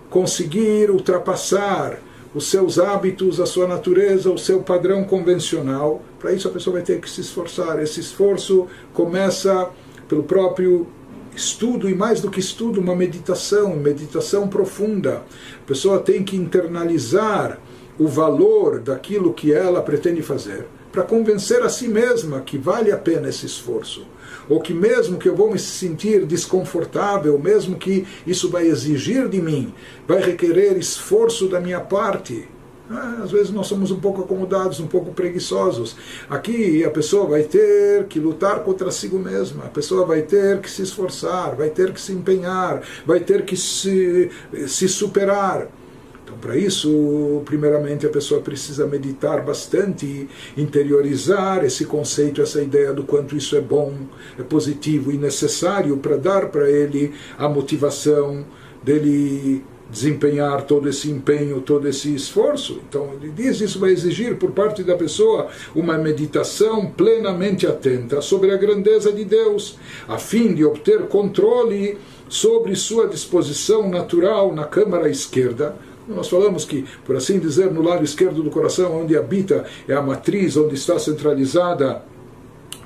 conseguir 0.08 0.90
ultrapassar 0.90 1.98
os 2.33 2.49
seus 2.49 2.79
hábitos, 2.79 3.39
a 3.39 3.45
sua 3.45 3.67
natureza, 3.67 4.31
o 4.31 4.37
seu 4.37 4.61
padrão 4.61 5.03
convencional. 5.03 6.01
Para 6.19 6.33
isso 6.33 6.47
a 6.47 6.51
pessoa 6.51 6.75
vai 6.75 6.83
ter 6.83 6.99
que 6.99 7.09
se 7.09 7.21
esforçar. 7.21 7.81
Esse 7.81 7.99
esforço 7.99 8.67
começa 8.93 9.69
pelo 10.07 10.23
próprio 10.23 10.87
estudo 11.35 11.89
e 11.89 11.95
mais 11.95 12.21
do 12.21 12.29
que 12.29 12.39
estudo, 12.39 12.79
uma 12.79 12.95
meditação, 12.95 13.75
meditação 13.75 14.47
profunda. 14.47 15.23
A 15.63 15.67
pessoa 15.67 15.99
tem 15.99 16.23
que 16.23 16.35
internalizar 16.35 17.59
o 17.99 18.07
valor 18.07 18.79
daquilo 18.79 19.33
que 19.33 19.53
ela 19.53 19.81
pretende 19.81 20.21
fazer 20.21 20.65
para 20.93 21.03
convencer 21.03 21.63
a 21.63 21.69
si 21.69 21.87
mesma 21.87 22.41
que 22.41 22.55
vale 22.55 22.91
a 22.91 22.97
pena 22.97 23.27
esse 23.27 23.47
esforço 23.47 24.05
ou 24.49 24.59
que 24.59 24.73
mesmo 24.73 25.17
que 25.17 25.27
eu 25.27 25.35
vou 25.35 25.51
me 25.51 25.59
sentir 25.59 26.25
desconfortável, 26.25 27.37
mesmo 27.39 27.75
que 27.75 28.05
isso 28.25 28.49
vai 28.49 28.65
exigir 28.65 29.27
de 29.27 29.41
mim, 29.41 29.73
vai 30.07 30.21
requerer 30.21 30.77
esforço 30.77 31.47
da 31.47 31.59
minha 31.59 31.79
parte, 31.79 32.47
ah, 32.89 33.21
às 33.23 33.31
vezes 33.31 33.49
nós 33.49 33.67
somos 33.67 33.91
um 33.91 33.99
pouco 33.99 34.21
acomodados, 34.21 34.79
um 34.79 34.87
pouco 34.87 35.13
preguiçosos. 35.13 35.95
Aqui 36.29 36.83
a 36.83 36.91
pessoa 36.91 37.25
vai 37.25 37.43
ter 37.43 38.05
que 38.05 38.19
lutar 38.19 38.59
contra 38.59 38.91
si 38.91 39.07
mesma, 39.07 39.65
a 39.65 39.69
pessoa 39.69 40.05
vai 40.05 40.21
ter 40.21 40.59
que 40.59 40.69
se 40.69 40.81
esforçar, 40.81 41.55
vai 41.55 41.69
ter 41.69 41.93
que 41.93 42.01
se 42.01 42.11
empenhar, 42.11 42.81
vai 43.05 43.19
ter 43.19 43.45
que 43.45 43.55
se, 43.55 44.29
se 44.67 44.87
superar. 44.89 45.69
Então, 46.33 46.37
para 46.39 46.57
isso, 46.57 47.41
primeiramente, 47.45 48.05
a 48.05 48.09
pessoa 48.09 48.41
precisa 48.41 48.87
meditar 48.87 49.43
bastante, 49.43 50.27
interiorizar 50.57 51.63
esse 51.63 51.85
conceito, 51.85 52.41
essa 52.41 52.61
ideia 52.61 52.91
do 52.91 53.03
quanto 53.03 53.35
isso 53.35 53.55
é 53.55 53.61
bom, 53.61 53.93
é 54.37 54.43
positivo 54.43 55.11
e 55.11 55.17
necessário 55.17 55.97
para 55.97 56.17
dar 56.17 56.49
para 56.49 56.69
ele 56.69 57.13
a 57.37 57.47
motivação 57.47 58.45
dele 58.83 59.63
desempenhar 59.89 60.63
todo 60.63 60.89
esse 60.89 61.11
empenho, 61.11 61.61
todo 61.61 61.87
esse 61.87 62.15
esforço. 62.15 62.81
Então, 62.89 63.11
ele 63.13 63.31
diz 63.31 63.61
isso 63.61 63.79
vai 63.79 63.91
exigir 63.91 64.37
por 64.37 64.51
parte 64.51 64.81
da 64.81 64.95
pessoa 64.95 65.49
uma 65.75 65.99
meditação 65.99 66.87
plenamente 66.87 67.67
atenta 67.67 68.19
sobre 68.19 68.49
a 68.51 68.57
grandeza 68.57 69.13
de 69.13 69.23
Deus, 69.23 69.77
a 70.07 70.17
fim 70.17 70.55
de 70.55 70.65
obter 70.65 71.03
controle 71.03 71.97
sobre 72.27 72.75
sua 72.75 73.07
disposição 73.07 73.87
natural 73.87 74.51
na 74.51 74.63
câmara 74.63 75.07
esquerda 75.09 75.75
nós 76.07 76.27
falamos 76.27 76.65
que, 76.65 76.85
por 77.05 77.15
assim 77.15 77.39
dizer, 77.39 77.71
no 77.71 77.81
lado 77.81 78.03
esquerdo 78.03 78.43
do 78.43 78.49
coração, 78.49 79.01
onde 79.01 79.15
habita, 79.15 79.65
é 79.87 79.93
a 79.93 80.01
matriz, 80.01 80.57
onde 80.57 80.75
está 80.75 80.99
centralizada 80.99 82.03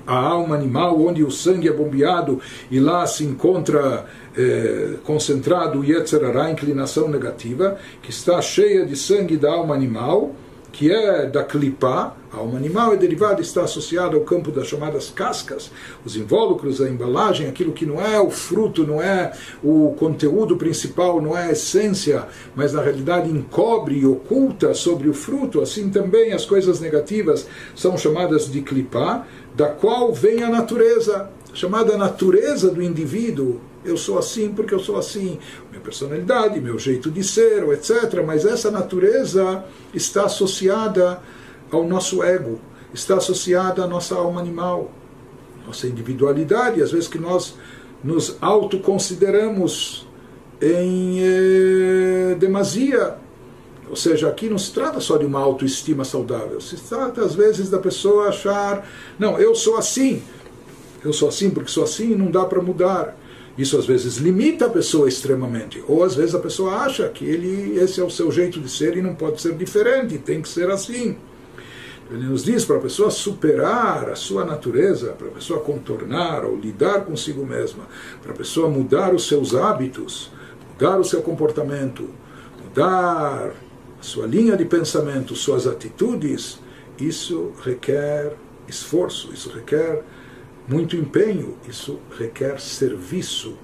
a 0.06 0.16
alma 0.16 0.56
animal, 0.56 1.00
onde 1.02 1.22
o 1.24 1.30
sangue 1.30 1.68
é 1.68 1.72
bombeado 1.72 2.40
e 2.72 2.80
lá 2.80 3.06
se 3.06 3.26
encontra 3.26 4.06
é, 4.38 4.94
concentrado 5.04 5.80
o 5.80 5.84
Yetzerará, 5.84 6.46
a 6.46 6.52
inclinação 6.52 7.10
negativa, 7.10 7.78
que 8.02 8.10
está 8.10 8.42
cheia 8.42 8.86
de 8.86 8.96
sangue 8.96 9.36
da 9.36 9.52
alma 9.52 9.76
animal 9.76 10.34
que 10.78 10.92
é 10.92 11.26
da 11.26 11.44
clipá, 11.44 12.16
a 12.32 12.38
alma 12.38 12.56
animal 12.56 12.94
é 12.94 12.98
derivada, 12.98 13.42
está 13.42 13.64
associada 13.64 14.16
ao 14.16 14.22
campo 14.22 14.52
das 14.52 14.68
chamadas 14.68 15.10
cascas, 15.10 15.72
os 16.06 16.16
invólucros, 16.16 16.80
a 16.80 16.88
embalagem, 16.88 17.50
aquilo 17.50 17.74
que 17.74 17.84
não 17.84 18.00
é 18.00 18.20
o 18.20 18.30
fruto, 18.30 18.86
não 18.86 19.02
é 19.02 19.34
o 19.64 19.96
conteúdo 19.98 20.56
principal, 20.56 21.20
não 21.20 21.36
é 21.36 21.48
a 21.48 21.52
essência, 21.54 22.28
mas 22.56 22.74
na 22.74 22.84
realidade 22.84 23.28
encobre 23.28 23.98
e 23.98 24.06
oculta 24.06 24.76
sobre 24.76 25.10
o 25.10 25.16
fruto, 25.16 25.62
assim 25.62 25.90
também 25.90 26.32
as 26.32 26.46
coisas 26.46 26.80
negativas 26.80 27.48
são 27.76 27.98
chamadas 27.98 28.48
de 28.52 28.62
clipá, 28.62 29.26
da 29.56 29.70
qual 29.70 30.14
vem 30.14 30.44
a 30.44 30.50
natureza, 30.50 31.28
chamada 31.58 31.98
natureza 31.98 32.70
do 32.70 32.84
indivíduo, 32.84 33.60
eu 33.84 33.98
sou 33.98 34.20
assim 34.20 34.54
porque 34.54 34.76
eu 34.76 34.80
sou 34.80 34.96
assim, 34.96 35.40
minha 35.72 35.82
personalidade, 35.82 36.62
meu 36.62 36.78
jeito 36.78 37.10
de 37.10 37.24
ser, 37.24 37.68
etc. 37.70 38.24
Mas 38.24 38.46
essa 38.46 38.70
natureza 38.70 39.66
está 39.92 40.26
associada 40.26 41.20
ao 41.72 41.88
nosso 41.88 42.22
ego, 42.22 42.60
está 42.94 43.18
associada 43.18 43.84
à 43.84 43.88
nossa 43.88 44.14
alma 44.14 44.40
animal, 44.40 44.92
nossa 45.66 45.88
individualidade, 45.88 46.80
às 46.80 46.92
vezes 46.92 47.08
que 47.08 47.18
nós 47.18 47.56
nos 48.04 48.38
autoconsideramos 48.40 50.08
em 50.62 51.18
eh, 51.24 52.36
demasia. 52.36 53.16
Ou 53.90 53.96
seja, 53.96 54.28
aqui 54.28 54.48
não 54.48 54.60
se 54.60 54.72
trata 54.72 55.00
só 55.00 55.18
de 55.18 55.26
uma 55.26 55.40
autoestima 55.40 56.04
saudável, 56.04 56.62
se 56.62 56.76
trata 56.76 57.22
às 57.22 57.34
vezes 57.34 57.70
da 57.70 57.80
pessoa 57.80 58.28
achar, 58.28 58.88
não, 59.18 59.40
eu 59.40 59.56
sou 59.56 59.78
assim, 59.78 60.22
eu 61.04 61.14
sou 61.14 61.30
assim 61.30 61.50
porque 61.50 61.70
sou 61.70 61.84
assim 61.84 62.12
e 62.12 62.16
não 62.16 62.32
dá 62.32 62.46
para 62.46 62.62
mudar. 62.62 63.18
Isso 63.58 63.78
às 63.78 63.86
vezes 63.88 64.18
limita 64.18 64.68
a 64.68 64.70
pessoa 64.70 65.10
extremamente, 65.10 65.84
ou 65.88 66.04
às 66.04 66.14
vezes 66.14 66.36
a 66.36 66.40
pessoa 66.40 66.76
acha 66.76 67.10
que 67.10 67.26
ele 67.26 67.80
esse 67.80 68.00
é 68.00 68.04
o 68.04 68.10
seu 68.10 68.32
jeito 68.32 68.60
de 68.60 68.70
ser 68.70 68.96
e 68.96 69.02
não 69.02 69.16
pode 69.16 69.42
ser 69.42 69.56
diferente, 69.56 70.20
tem 70.20 70.42
que 70.42 70.48
ser 70.48 70.70
assim. 70.70 71.18
Ele 72.10 72.26
nos 72.26 72.44
diz 72.44 72.64
para 72.64 72.78
a 72.78 72.80
pessoa 72.80 73.10
superar 73.10 74.10
a 74.10 74.16
sua 74.16 74.46
natureza, 74.46 75.12
para 75.12 75.28
a 75.28 75.32
pessoa 75.32 75.60
contornar 75.60 76.46
ou 76.46 76.56
lidar 76.56 77.04
consigo 77.04 77.46
mesma, 77.46 77.86
para 78.22 78.32
a 78.32 78.36
pessoa 78.36 78.70
mudar 78.70 79.14
os 79.14 79.28
seus 79.28 79.54
hábitos, 79.54 80.32
mudar 80.72 81.00
o 81.00 81.04
seu 81.04 81.22
comportamento, 81.22 82.08
mudar 82.64 83.52
a 84.00 84.04
sua 84.04 84.26
linha 84.26 84.56
de 84.56 84.64
pensamento, 84.64 85.36
suas 85.36 85.68
atitudes, 85.68 86.60
isso 87.00 87.52
requer 87.64 88.34
esforço, 88.68 89.34
isso 89.34 89.50
requer 89.50 90.04
muito 90.68 90.96
empenho, 90.96 91.56
isso 91.68 92.00
requer 92.18 92.60
serviço. 92.60 93.58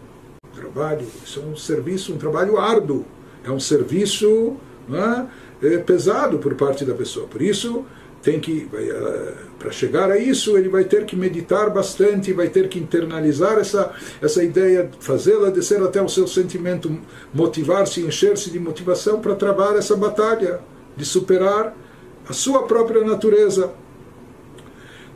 Trabalho, 0.55 1.05
isso 1.23 1.39
é 1.39 1.43
um 1.43 1.55
serviço, 1.55 2.13
um 2.13 2.17
trabalho 2.17 2.57
árduo, 2.57 3.05
é 3.43 3.51
um 3.51 3.59
serviço 3.59 4.55
é, 5.61 5.73
é, 5.73 5.77
pesado 5.79 6.37
por 6.37 6.55
parte 6.55 6.85
da 6.85 6.93
pessoa. 6.93 7.27
Por 7.27 7.41
isso, 7.41 7.85
tem 8.21 8.39
que 8.39 8.69
uh, 8.71 9.33
para 9.59 9.69
chegar 9.69 10.09
a 10.09 10.17
isso 10.17 10.57
ele 10.57 10.69
vai 10.69 10.85
ter 10.85 11.05
que 11.05 11.13
meditar 11.13 11.69
bastante 11.69 12.31
vai 12.31 12.47
ter 12.47 12.69
que 12.69 12.79
internalizar 12.79 13.59
essa 13.59 13.91
essa 14.21 14.41
ideia 14.41 14.89
fazê-la 15.01 15.49
descer 15.49 15.83
até 15.83 16.01
o 16.01 16.07
seu 16.07 16.25
sentimento 16.25 16.97
motivar-se 17.33 17.99
encher-se 17.99 18.49
de 18.49 18.57
motivação 18.59 19.19
para 19.19 19.35
travar 19.35 19.75
essa 19.75 19.95
batalha 19.97 20.61
de 20.95 21.03
superar 21.03 21.75
a 22.27 22.31
sua 22.31 22.63
própria 22.63 23.03
natureza 23.03 23.71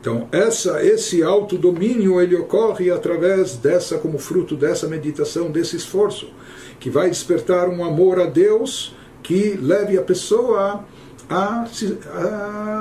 então 0.00 0.28
essa 0.30 0.84
esse 0.84 1.22
autodomínio 1.22 2.20
ele 2.20 2.36
ocorre 2.36 2.90
através 2.90 3.56
dessa 3.56 3.98
como 3.98 4.18
fruto 4.18 4.56
dessa 4.56 4.86
meditação 4.86 5.50
desse 5.50 5.76
esforço 5.76 6.30
que 6.78 6.90
vai 6.90 7.08
despertar 7.08 7.68
um 7.68 7.84
amor 7.84 8.20
a 8.20 8.26
Deus 8.26 8.94
que 9.22 9.58
leve 9.60 9.98
a 9.98 10.02
pessoa 10.02 10.84
a 11.28 11.66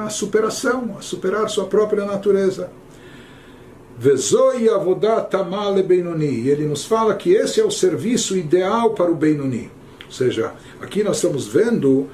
a, 0.07 0.09
superação, 0.09 0.95
a 0.97 1.01
superar 1.01 1.49
sua 1.49 1.65
própria 1.65 2.05
natureza. 2.05 2.71
Vezoi 3.97 4.69
avodat 4.69 5.29
tamale 5.29 5.83
Benoni. 5.83 6.47
Ele 6.47 6.65
nos 6.65 6.85
fala 6.85 7.15
que 7.15 7.31
esse 7.31 7.59
é 7.59 7.65
o 7.65 7.71
serviço 7.71 8.37
ideal 8.37 8.91
para 8.91 9.11
o 9.11 9.15
Benoni. 9.15 9.71
Ou 10.05 10.11
seja, 10.11 10.53
aqui 10.79 11.03
nós 11.03 11.17
estamos 11.17 11.47
vendo, 11.47 12.07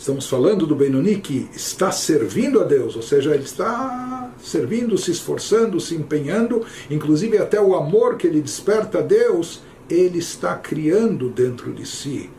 estamos 0.00 0.26
falando 0.26 0.66
do 0.66 0.74
Benoni 0.74 1.16
que 1.16 1.46
está 1.54 1.92
servindo 1.92 2.58
a 2.58 2.64
Deus, 2.64 2.96
ou 2.96 3.02
seja, 3.02 3.34
ele 3.34 3.44
está 3.44 4.32
servindo, 4.42 4.96
se 4.96 5.10
esforçando, 5.10 5.78
se 5.78 5.94
empenhando, 5.94 6.64
inclusive 6.90 7.36
até 7.36 7.60
o 7.60 7.74
amor 7.74 8.16
que 8.16 8.26
ele 8.26 8.40
desperta 8.40 9.00
a 9.00 9.02
Deus, 9.02 9.60
ele 9.90 10.18
está 10.18 10.54
criando 10.54 11.28
dentro 11.28 11.70
de 11.74 11.84
si 11.84 12.30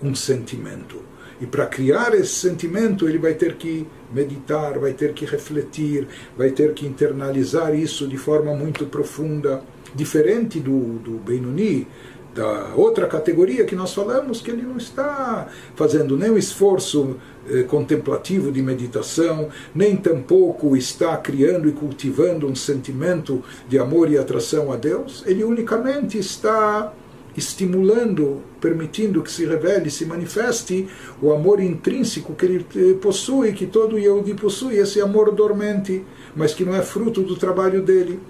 um 0.00 0.14
sentimento. 0.14 1.02
E 1.40 1.46
para 1.46 1.66
criar 1.66 2.14
esse 2.14 2.34
sentimento, 2.34 3.08
ele 3.08 3.18
vai 3.18 3.34
ter 3.34 3.56
que 3.56 3.84
meditar, 4.12 4.78
vai 4.78 4.92
ter 4.92 5.12
que 5.12 5.24
refletir, 5.24 6.06
vai 6.36 6.50
ter 6.50 6.72
que 6.72 6.86
internalizar 6.86 7.74
isso 7.74 8.06
de 8.06 8.16
forma 8.16 8.54
muito 8.54 8.86
profunda, 8.86 9.60
diferente 9.92 10.60
do, 10.60 11.00
do 11.00 11.18
Benoni, 11.18 11.84
da 12.38 12.72
outra 12.76 13.08
categoria 13.08 13.64
que 13.64 13.74
nós 13.74 13.92
falamos, 13.92 14.40
que 14.40 14.52
ele 14.52 14.62
não 14.62 14.76
está 14.76 15.48
fazendo 15.74 16.16
nem 16.16 16.30
um 16.30 16.38
esforço 16.38 17.16
eh, 17.50 17.64
contemplativo 17.64 18.52
de 18.52 18.62
meditação, 18.62 19.48
nem 19.74 19.96
tampouco 19.96 20.76
está 20.76 21.16
criando 21.16 21.68
e 21.68 21.72
cultivando 21.72 22.46
um 22.46 22.54
sentimento 22.54 23.42
de 23.68 23.76
amor 23.76 24.08
e 24.08 24.16
atração 24.16 24.70
a 24.70 24.76
Deus, 24.76 25.24
ele 25.26 25.42
unicamente 25.42 26.16
está 26.16 26.92
estimulando, 27.36 28.40
permitindo 28.60 29.20
que 29.20 29.32
se 29.32 29.44
revele, 29.44 29.90
se 29.90 30.04
manifeste 30.04 30.88
o 31.20 31.32
amor 31.32 31.60
intrínseco 31.60 32.34
que 32.34 32.46
ele 32.46 32.66
eh, 32.76 32.94
possui, 33.00 33.52
que 33.52 33.66
todo 33.66 33.98
Yehudi 33.98 34.34
possui, 34.34 34.76
esse 34.76 35.00
amor 35.00 35.32
dormente, 35.32 36.04
mas 36.36 36.54
que 36.54 36.64
não 36.64 36.76
é 36.76 36.82
fruto 36.82 37.20
do 37.20 37.34
trabalho 37.34 37.82
dele. 37.82 38.20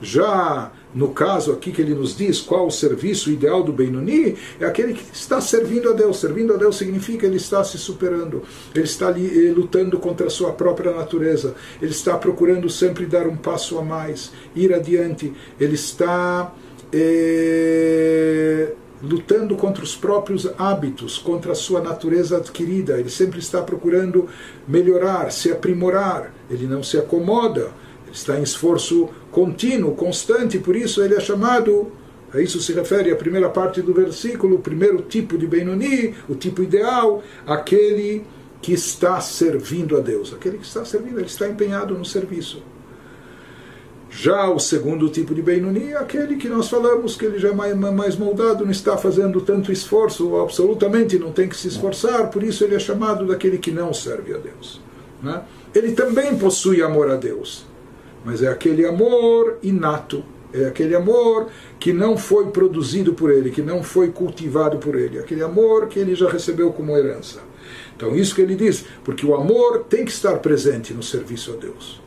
Já 0.00 0.72
no 0.94 1.08
caso 1.08 1.52
aqui 1.52 1.70
que 1.70 1.82
ele 1.82 1.94
nos 1.94 2.16
diz 2.16 2.40
qual 2.40 2.66
o 2.66 2.70
serviço 2.70 3.30
ideal 3.30 3.62
do 3.62 3.72
Benoni, 3.72 4.36
é 4.58 4.64
aquele 4.64 4.94
que 4.94 5.04
está 5.12 5.40
servindo 5.40 5.90
a 5.90 5.92
Deus. 5.92 6.18
Servindo 6.18 6.54
a 6.54 6.56
Deus 6.56 6.76
significa 6.76 7.26
ele 7.26 7.36
está 7.36 7.62
se 7.62 7.78
superando, 7.78 8.42
ele 8.74 8.84
está 8.84 9.10
eh, 9.10 9.52
lutando 9.54 9.98
contra 9.98 10.26
a 10.26 10.30
sua 10.30 10.52
própria 10.52 10.92
natureza, 10.92 11.54
ele 11.80 11.90
está 11.90 12.16
procurando 12.16 12.68
sempre 12.70 13.06
dar 13.06 13.26
um 13.26 13.36
passo 13.36 13.78
a 13.78 13.82
mais, 13.82 14.32
ir 14.54 14.72
adiante, 14.72 15.32
ele 15.60 15.74
está 15.74 16.52
é, 16.92 18.72
lutando 19.02 19.56
contra 19.56 19.82
os 19.82 19.94
próprios 19.94 20.48
hábitos, 20.58 21.18
contra 21.18 21.52
a 21.52 21.54
sua 21.54 21.80
natureza 21.80 22.38
adquirida. 22.38 22.98
Ele 22.98 23.10
sempre 23.10 23.38
está 23.38 23.62
procurando 23.62 24.28
melhorar, 24.66 25.30
se 25.30 25.50
aprimorar. 25.50 26.34
Ele 26.50 26.66
não 26.66 26.82
se 26.82 26.98
acomoda. 26.98 27.70
Ele 28.06 28.14
está 28.14 28.38
em 28.38 28.42
esforço 28.42 29.08
contínuo, 29.30 29.94
constante. 29.94 30.58
Por 30.58 30.76
isso 30.76 31.02
ele 31.02 31.14
é 31.14 31.20
chamado. 31.20 31.92
A 32.32 32.40
isso 32.40 32.60
se 32.60 32.72
refere 32.74 33.10
a 33.10 33.16
primeira 33.16 33.48
parte 33.48 33.80
do 33.80 33.94
versículo, 33.94 34.56
o 34.56 34.60
primeiro 34.60 35.00
tipo 35.00 35.38
de 35.38 35.46
Benoni, 35.46 36.14
o 36.28 36.34
tipo 36.34 36.62
ideal, 36.62 37.22
aquele 37.46 38.22
que 38.60 38.72
está 38.72 39.18
servindo 39.20 39.96
a 39.96 40.00
Deus. 40.00 40.34
Aquele 40.34 40.58
que 40.58 40.66
está 40.66 40.84
servindo, 40.84 41.18
ele 41.18 41.26
está 41.26 41.48
empenhado 41.48 41.96
no 41.96 42.04
serviço. 42.04 42.62
Já 44.10 44.48
o 44.50 44.58
segundo 44.58 45.08
tipo 45.10 45.34
de 45.34 45.42
Benoni 45.42 45.92
é 45.92 45.96
aquele 45.96 46.36
que 46.36 46.48
nós 46.48 46.68
falamos 46.68 47.14
que 47.14 47.26
ele 47.26 47.38
já 47.38 47.50
é 47.50 47.74
mais, 47.74 48.16
moldado, 48.16 48.64
não 48.64 48.72
está 48.72 48.96
fazendo 48.96 49.40
tanto 49.40 49.70
esforço, 49.70 50.36
absolutamente 50.36 51.18
não 51.18 51.30
tem 51.30 51.48
que 51.48 51.56
se 51.56 51.68
esforçar, 51.68 52.30
por 52.30 52.42
isso 52.42 52.64
ele 52.64 52.74
é 52.74 52.78
chamado 52.78 53.26
daquele 53.26 53.58
que 53.58 53.70
não 53.70 53.92
serve 53.92 54.34
a 54.34 54.38
Deus. 54.38 54.80
Né? 55.22 55.42
Ele 55.74 55.92
também 55.92 56.36
possui 56.36 56.82
amor 56.82 57.10
a 57.10 57.16
Deus, 57.16 57.66
mas 58.24 58.42
é 58.42 58.48
aquele 58.48 58.86
amor 58.86 59.58
inato, 59.62 60.24
é 60.52 60.66
aquele 60.66 60.94
amor 60.94 61.48
que 61.78 61.92
não 61.92 62.16
foi 62.16 62.46
produzido 62.46 63.12
por 63.12 63.30
ele, 63.30 63.50
que 63.50 63.62
não 63.62 63.82
foi 63.82 64.08
cultivado 64.08 64.78
por 64.78 64.94
ele, 64.94 65.18
aquele 65.18 65.42
amor 65.42 65.88
que 65.88 65.98
ele 65.98 66.14
já 66.14 66.28
recebeu 66.28 66.72
como 66.72 66.96
herança. 66.96 67.40
Então, 67.96 68.14
isso 68.14 68.34
que 68.34 68.40
ele 68.40 68.54
diz, 68.54 68.84
porque 69.04 69.26
o 69.26 69.34
amor 69.34 69.84
tem 69.88 70.04
que 70.04 70.10
estar 70.10 70.38
presente 70.38 70.94
no 70.94 71.02
serviço 71.02 71.52
a 71.52 71.56
Deus. 71.56 72.00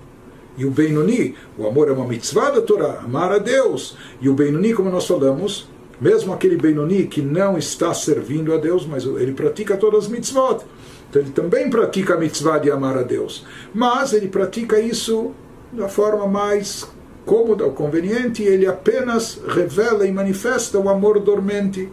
E 0.58 0.66
o 0.66 0.72
Benoni, 0.72 1.36
o 1.58 1.66
amor 1.66 1.90
é 1.90 1.92
uma 1.92 2.08
mitzvah 2.08 2.50
da 2.50 2.62
Torá, 2.62 3.02
amar 3.04 3.32
a 3.32 3.38
Deus. 3.38 3.98
E 4.22 4.30
o 4.30 4.34
Benoni, 4.34 4.74
como 4.74 4.90
nós 4.90 5.06
falamos, 5.06 5.70
mesmo 6.00 6.34
aquele 6.34 6.58
Benoni 6.58 7.08
que 7.08 7.22
não 7.22 7.58
está 7.58 7.94
servindo 7.94 8.54
a 8.54 8.58
Deus, 8.58 8.86
mas 8.86 9.06
ele 9.06 9.34
pratica 9.34 9.78
todas 9.78 10.06
as 10.06 10.10
mitzvot. 10.10 10.64
Então 11.10 11.22
ele 11.22 11.32
também 11.32 11.70
pratica 11.70 12.16
a 12.16 12.18
mitzvah 12.18 12.58
de 12.58 12.72
amar 12.72 12.98
a 12.98 13.04
Deus. 13.04 13.46
Mas 13.74 14.14
ele 14.14 14.28
pratica 14.28 14.80
isso 14.80 15.32
da 15.73 15.89
forma 15.89 16.27
mais 16.27 16.87
cômoda 17.25 17.65
ou 17.65 17.73
conveniente, 17.73 18.43
ele 18.43 18.67
apenas 18.67 19.41
revela 19.49 20.07
e 20.07 20.13
manifesta 20.13 20.79
o 20.79 20.89
amor 20.89 21.19
dormente, 21.21 21.91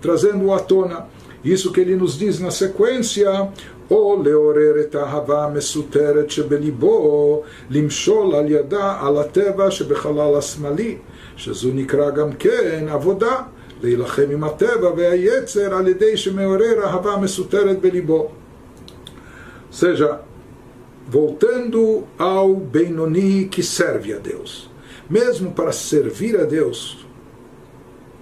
trazendo-o 0.00 0.52
à 0.52 0.60
tona. 0.60 1.06
Isso 1.42 1.72
que 1.72 1.80
ele 1.80 1.96
nos 1.96 2.18
diz 2.18 2.38
na 2.38 2.50
sequência, 2.50 3.48
או 3.90 4.22
לעורר 4.24 4.80
את 4.80 4.94
האהבה 4.94 5.44
המסותרת 5.44 6.30
שבליבו, 6.30 7.42
למשול 7.70 8.34
על 8.34 8.50
ידה 8.50 8.98
על 9.00 9.18
הטבע 9.18 9.70
שבחלל 9.70 10.34
השמאלי, 10.38 10.96
שזו 11.36 11.68
נקרא 11.74 12.10
גם 12.10 12.32
כן 12.32 12.86
עבודה, 12.88 13.42
להילחם 13.82 14.30
עם 14.32 14.44
הטבע 14.44 14.90
והיצר 14.96 15.74
על 15.74 15.88
ידי 15.88 16.16
שמעורר 16.16 16.84
אהבה 16.84 17.16
מסותרת 17.16 17.80
בליבו. 17.80 18.28
seja, 19.70 20.20
voltando 21.07 22.05
ao 22.17 22.55
Benoni 22.55 23.45
que 23.45 23.61
serve 23.61 24.13
a 24.13 24.17
Deus. 24.17 24.69
Mesmo 25.09 25.51
para 25.51 25.71
servir 25.71 26.39
a 26.39 26.45
Deus, 26.45 27.05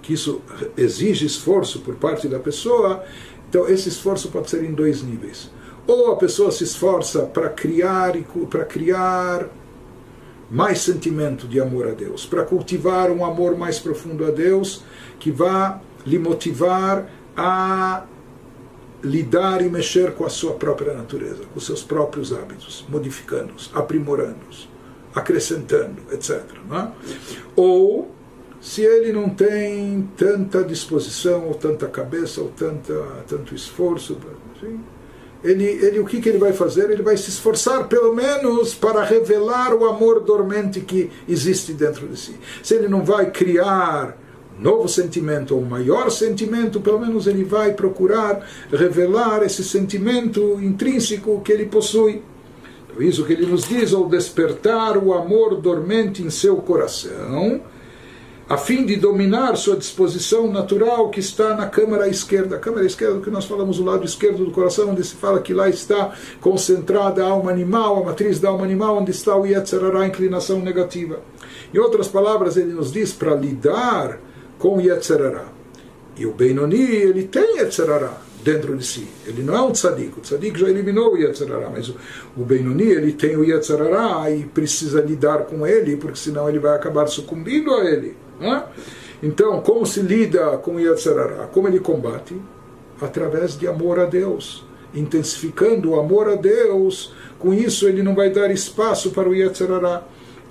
que 0.02 0.12
isso 0.12 0.42
exige 0.76 1.24
esforço 1.24 1.80
por 1.80 1.94
parte 1.94 2.28
da 2.28 2.38
pessoa, 2.38 3.02
então 3.48 3.66
esse 3.68 3.88
esforço 3.88 4.28
pode 4.28 4.50
ser 4.50 4.62
em 4.62 4.72
dois 4.72 5.02
níveis. 5.02 5.50
Ou 5.86 6.12
a 6.12 6.16
pessoa 6.16 6.50
se 6.50 6.64
esforça 6.64 7.22
para 7.22 7.48
criar 7.48 8.12
para 8.50 8.64
criar 8.64 9.48
mais 10.50 10.80
sentimento 10.80 11.48
de 11.48 11.60
amor 11.60 11.88
a 11.88 11.92
Deus, 11.92 12.26
para 12.26 12.44
cultivar 12.44 13.10
um 13.10 13.24
amor 13.24 13.56
mais 13.56 13.78
profundo 13.78 14.26
a 14.26 14.30
Deus, 14.30 14.82
que 15.18 15.30
vá 15.30 15.80
lhe 16.06 16.18
motivar 16.18 17.10
a 17.36 18.04
lidar 19.04 19.60
e 19.60 19.68
mexer 19.68 20.12
com 20.12 20.24
a 20.24 20.30
sua 20.30 20.54
própria 20.54 20.94
natureza, 20.94 21.44
com 21.52 21.60
seus 21.60 21.82
próprios 21.82 22.32
hábitos, 22.32 22.84
modificando-os, 22.88 23.70
aprimorando-os, 23.74 24.68
acrescentando, 25.14 26.02
etc. 26.10 26.42
É? 26.72 26.88
Ou 27.54 28.10
se 28.60 28.80
ele 28.80 29.12
não 29.12 29.28
tem 29.28 30.08
tanta 30.16 30.64
disposição, 30.64 31.46
ou 31.46 31.54
tanta 31.54 31.86
cabeça, 31.86 32.40
ou 32.40 32.48
tanta, 32.48 32.94
tanto 33.28 33.54
esforço, 33.54 34.16
assim, 34.56 34.80
ele, 35.44 35.64
ele, 35.64 36.00
o 36.00 36.06
que, 36.06 36.18
que 36.22 36.30
ele 36.30 36.38
vai 36.38 36.54
fazer? 36.54 36.90
Ele 36.90 37.02
vai 37.02 37.18
se 37.18 37.28
esforçar, 37.28 37.86
pelo 37.86 38.14
menos, 38.14 38.74
para 38.74 39.04
revelar 39.04 39.74
o 39.74 39.84
amor 39.84 40.20
dormente 40.20 40.80
que 40.80 41.10
existe 41.28 41.74
dentro 41.74 42.08
de 42.08 42.18
si. 42.18 42.34
Se 42.62 42.74
ele 42.74 42.88
não 42.88 43.04
vai 43.04 43.30
criar 43.30 44.16
novo 44.58 44.88
sentimento, 44.88 45.54
ou 45.54 45.62
um 45.62 45.66
maior 45.66 46.10
sentimento, 46.10 46.80
pelo 46.80 47.00
menos 47.00 47.26
ele 47.26 47.44
vai 47.44 47.72
procurar 47.72 48.46
revelar 48.70 49.42
esse 49.42 49.64
sentimento 49.64 50.58
intrínseco 50.62 51.40
que 51.42 51.52
ele 51.52 51.66
possui. 51.66 52.22
Então, 52.86 53.02
isso 53.02 53.24
que 53.24 53.32
ele 53.32 53.46
nos 53.46 53.66
diz, 53.68 53.92
ao 53.92 54.08
despertar 54.08 54.96
o 54.96 55.12
amor 55.12 55.56
dormente 55.56 56.22
em 56.22 56.30
seu 56.30 56.56
coração, 56.56 57.60
a 58.46 58.58
fim 58.58 58.84
de 58.84 58.96
dominar 58.96 59.56
sua 59.56 59.74
disposição 59.74 60.52
natural 60.52 61.08
que 61.08 61.18
está 61.18 61.54
na 61.56 61.66
câmara 61.66 62.06
esquerda. 62.08 62.56
A 62.56 62.58
câmara 62.58 62.84
esquerda, 62.84 63.18
que 63.20 63.30
nós 63.30 63.46
falamos, 63.46 63.80
o 63.80 63.84
lado 63.84 64.04
esquerdo 64.04 64.44
do 64.44 64.50
coração, 64.50 64.90
onde 64.90 65.02
se 65.02 65.14
fala 65.14 65.40
que 65.40 65.54
lá 65.54 65.68
está 65.68 66.12
concentrada 66.42 67.24
a 67.24 67.30
alma 67.30 67.50
animal, 67.50 68.02
a 68.02 68.04
matriz 68.04 68.38
da 68.38 68.50
alma 68.50 68.64
animal, 68.64 68.98
onde 68.98 69.12
está 69.12 69.34
o 69.34 69.46
Yetzerará, 69.46 70.00
a 70.00 70.06
inclinação 70.06 70.60
negativa. 70.60 71.20
Em 71.72 71.78
outras 71.78 72.06
palavras, 72.06 72.58
ele 72.58 72.74
nos 72.74 72.92
diz 72.92 73.14
para 73.14 73.34
lidar 73.34 74.20
com 74.64 74.80
Yetzerará. 74.80 75.44
E 76.16 76.24
o 76.24 76.32
Benoni, 76.32 76.80
ele 76.80 77.24
tem 77.24 77.58
Yetzerará. 77.58 78.16
dentro 78.42 78.74
de 78.74 78.84
si. 78.84 79.06
Ele 79.26 79.42
não 79.42 79.54
é 79.54 79.60
um 79.60 79.72
tzadik. 79.72 80.18
O 80.18 80.22
tzadik 80.22 80.58
já 80.58 80.68
eliminou 80.70 81.12
o 81.12 81.18
Yetzirará, 81.18 81.68
mas 81.68 81.90
o, 82.34 82.44
Benoni 82.44 82.84
ele 82.84 83.12
tem 83.12 83.36
o 83.36 83.44
Yetzirará 83.44 84.30
e 84.30 84.44
precisa 84.44 85.02
lidar 85.02 85.44
com 85.44 85.66
ele, 85.66 85.96
porque 85.96 86.16
senão 86.16 86.48
ele 86.48 86.58
vai 86.58 86.74
acabar 86.74 87.06
sucumbindo 87.08 87.74
a 87.74 87.84
ele. 87.84 88.16
Né? 88.40 88.64
Então, 89.22 89.60
como 89.60 89.84
se 89.84 90.00
lida 90.00 90.56
com 90.58 90.76
o 90.76 90.80
Yetzirará? 90.80 91.46
Como 91.46 91.68
ele 91.68 91.80
combate? 91.80 92.34
Através 93.02 93.58
de 93.58 93.66
amor 93.66 93.98
a 94.00 94.06
Deus. 94.06 94.64
Intensificando 94.94 95.90
o 95.90 96.00
amor 96.00 96.28
a 96.28 96.36
Deus, 96.36 97.12
com 97.38 97.52
isso 97.52 97.86
ele 97.86 98.02
não 98.02 98.14
vai 98.14 98.30
dar 98.30 98.50
espaço 98.50 99.10
para 99.10 99.28
o 99.28 99.34
Yetzirará. 99.34 100.04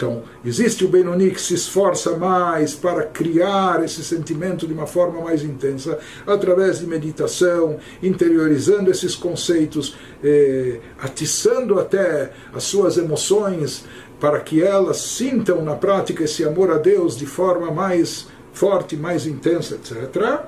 Então, 0.04 0.22
existe 0.44 0.84
o 0.84 0.89
Benoni 0.89 1.32
que 1.32 1.39
se 1.39 1.54
esforça 1.54 2.18
mais 2.18 2.76
para 2.76 3.04
criar 3.04 3.82
esse 3.86 4.04
sentimento 4.04 4.68
de 4.68 4.74
uma 4.74 4.86
forma 4.86 5.22
mais 5.22 5.44
intensa, 5.44 5.98
através 6.28 6.80
de 6.80 6.86
meditação, 6.86 7.78
interiorizando 8.02 8.92
esses 8.92 9.16
conceitos, 9.16 9.96
eh, 10.22 10.82
atiçando 11.00 11.80
até 11.80 12.34
as 12.54 12.66
suas 12.66 12.98
emoções, 12.98 13.86
para 14.20 14.42
que 14.42 14.62
elas 14.62 14.98
sintam 14.98 15.63
na 15.63 15.76
prática 15.76 16.26
esse 16.26 16.44
amor 16.44 16.70
a 16.70 16.78
Deus 16.78 17.16
de 17.16 17.26
forma 17.26 17.72
mais 17.72 18.28
forte, 18.52 18.98
mais 18.98 19.26
intensa, 19.26 19.76
etc. 19.76 20.42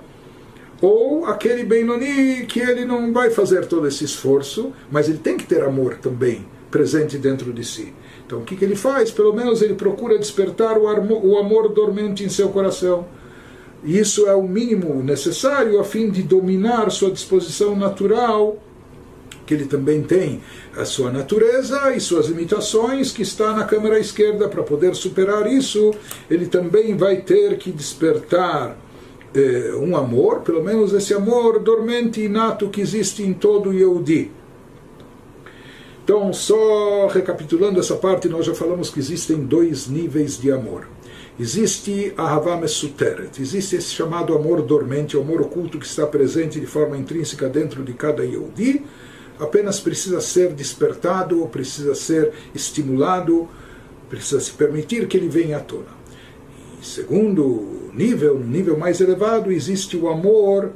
Ou 0.82 1.26
aquele 1.28 1.64
Benoni 1.64 2.46
que 2.46 2.60
ele 2.60 2.84
não 2.84 3.14
vai 3.14 3.30
fazer 3.30 3.68
todo 3.68 3.88
esse 3.88 4.04
esforço, 4.04 4.74
mas 4.92 5.08
ele 5.08 5.20
tem 5.20 5.38
que 5.38 5.46
ter 5.46 5.64
amor 5.64 5.96
também 5.96 6.46
presente 6.70 7.18
dentro 7.18 7.54
de 7.54 7.64
si. 7.64 7.94
Então 8.26 8.40
o 8.40 8.44
que, 8.44 8.56
que 8.56 8.66
ele 8.66 8.76
faz? 8.76 9.12
Pelo 9.12 9.34
menos 9.34 9.62
ele 9.62 9.76
procura 9.76 10.18
despertar 10.18 10.78
o, 10.78 10.84
o 10.84 11.38
amor 11.38 11.70
dormente 11.70 12.24
em 12.24 12.30
seu 12.30 12.50
coração. 12.50 13.06
E 13.84 14.00
isso 14.00 14.28
é 14.28 14.34
o 14.34 14.44
mínimo 14.44 15.04
necessário 15.04 15.80
a 15.80 15.84
fim 15.84 16.10
de 16.10 16.24
dominar 16.24 16.90
sua 16.90 17.12
disposição 17.12 17.76
natural, 17.76 18.58
que 19.46 19.54
ele 19.54 19.66
também 19.66 20.02
tem 20.02 20.42
a 20.76 20.86
sua 20.86 21.12
natureza 21.12 21.96
e 21.96 22.00
suas 22.00 22.26
limitações, 22.26 23.12
que 23.12 23.22
está 23.22 23.54
na 23.54 23.64
câmara 23.64 24.00
esquerda. 24.00 24.50
Para 24.50 24.64
poder 24.64 24.96
superar 24.96 25.46
isso, 25.46 25.94
ele 26.28 26.48
também 26.48 26.98
vai 26.98 27.18
ter 27.18 27.58
que 27.60 27.72
despertar 27.72 28.76
eh, 29.36 29.76
um 29.76 29.96
amor, 29.96 30.40
pelo 30.40 30.64
menos 30.64 30.92
esse 30.94 31.14
amor 31.14 31.60
dormente 31.60 32.22
inato 32.22 32.70
que 32.70 32.82
existe 32.82 33.22
em 33.22 33.34
todo 33.34 33.72
Yehudi. 33.72 34.32
Então, 36.06 36.32
só 36.32 37.08
recapitulando 37.08 37.80
essa 37.80 37.96
parte, 37.96 38.30
nós 38.30 38.46
já 38.46 38.54
falamos 38.54 38.92
que 38.92 39.00
existem 39.00 39.38
dois 39.38 39.88
níveis 39.88 40.40
de 40.40 40.52
amor. 40.52 40.88
Existe 41.40 42.14
a 42.16 42.36
Havá 42.36 42.58
Mesuteret, 42.58 43.42
existe 43.42 43.76
esse 43.76 43.90
chamado 43.90 44.36
amor 44.36 44.62
dormente, 44.62 45.18
o 45.18 45.22
amor 45.22 45.42
oculto 45.42 45.80
que 45.80 45.86
está 45.88 46.06
presente 46.06 46.60
de 46.60 46.68
forma 46.68 46.96
intrínseca 46.96 47.50
dentro 47.50 47.84
de 47.84 47.94
cada 47.94 48.24
Yehudi, 48.24 48.86
apenas 49.40 49.80
precisa 49.80 50.22
ser 50.22 50.54
despertado, 50.54 51.44
precisa 51.48 51.96
ser 51.96 52.34
estimulado, 52.54 53.50
precisa 54.08 54.40
se 54.40 54.52
permitir 54.52 55.08
que 55.08 55.18
ele 55.18 55.28
venha 55.28 55.58
à 55.58 55.60
tona. 55.60 55.90
E 56.80 56.86
segundo 56.86 57.90
nível, 57.96 58.38
no 58.38 58.46
nível 58.46 58.78
mais 58.78 59.02
elevado, 59.02 59.52
existe 59.52 59.98
o 59.98 60.08
amor 60.08 60.72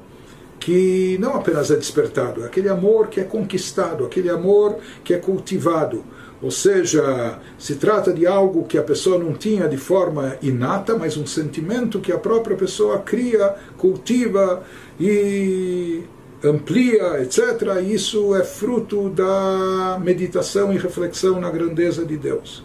que 0.59 1.17
não 1.19 1.35
apenas 1.35 1.71
é 1.71 1.75
despertado, 1.75 2.43
é 2.43 2.45
aquele 2.47 2.69
amor 2.69 3.07
que 3.07 3.19
é 3.19 3.23
conquistado, 3.23 4.05
aquele 4.05 4.29
amor 4.29 4.77
que 5.03 5.13
é 5.13 5.17
cultivado. 5.17 6.03
Ou 6.41 6.51
seja, 6.51 7.37
se 7.57 7.75
trata 7.75 8.13
de 8.13 8.25
algo 8.25 8.63
que 8.63 8.77
a 8.77 8.83
pessoa 8.83 9.17
não 9.17 9.33
tinha 9.33 9.67
de 9.67 9.75
forma 9.75 10.37
inata, 10.41 10.97
mas 10.97 11.17
um 11.17 11.25
sentimento 11.25 11.99
que 11.99 12.13
a 12.13 12.17
própria 12.17 12.55
pessoa 12.55 12.99
cria, 12.99 13.55
cultiva 13.77 14.63
e 14.97 16.03
amplia, 16.43 17.21
etc. 17.21 17.83
Isso 17.85 18.33
é 18.35 18.43
fruto 18.43 19.09
da 19.09 19.99
meditação 20.01 20.71
e 20.71 20.77
reflexão 20.77 21.41
na 21.41 21.49
grandeza 21.49 22.05
de 22.05 22.15
Deus. 22.15 22.63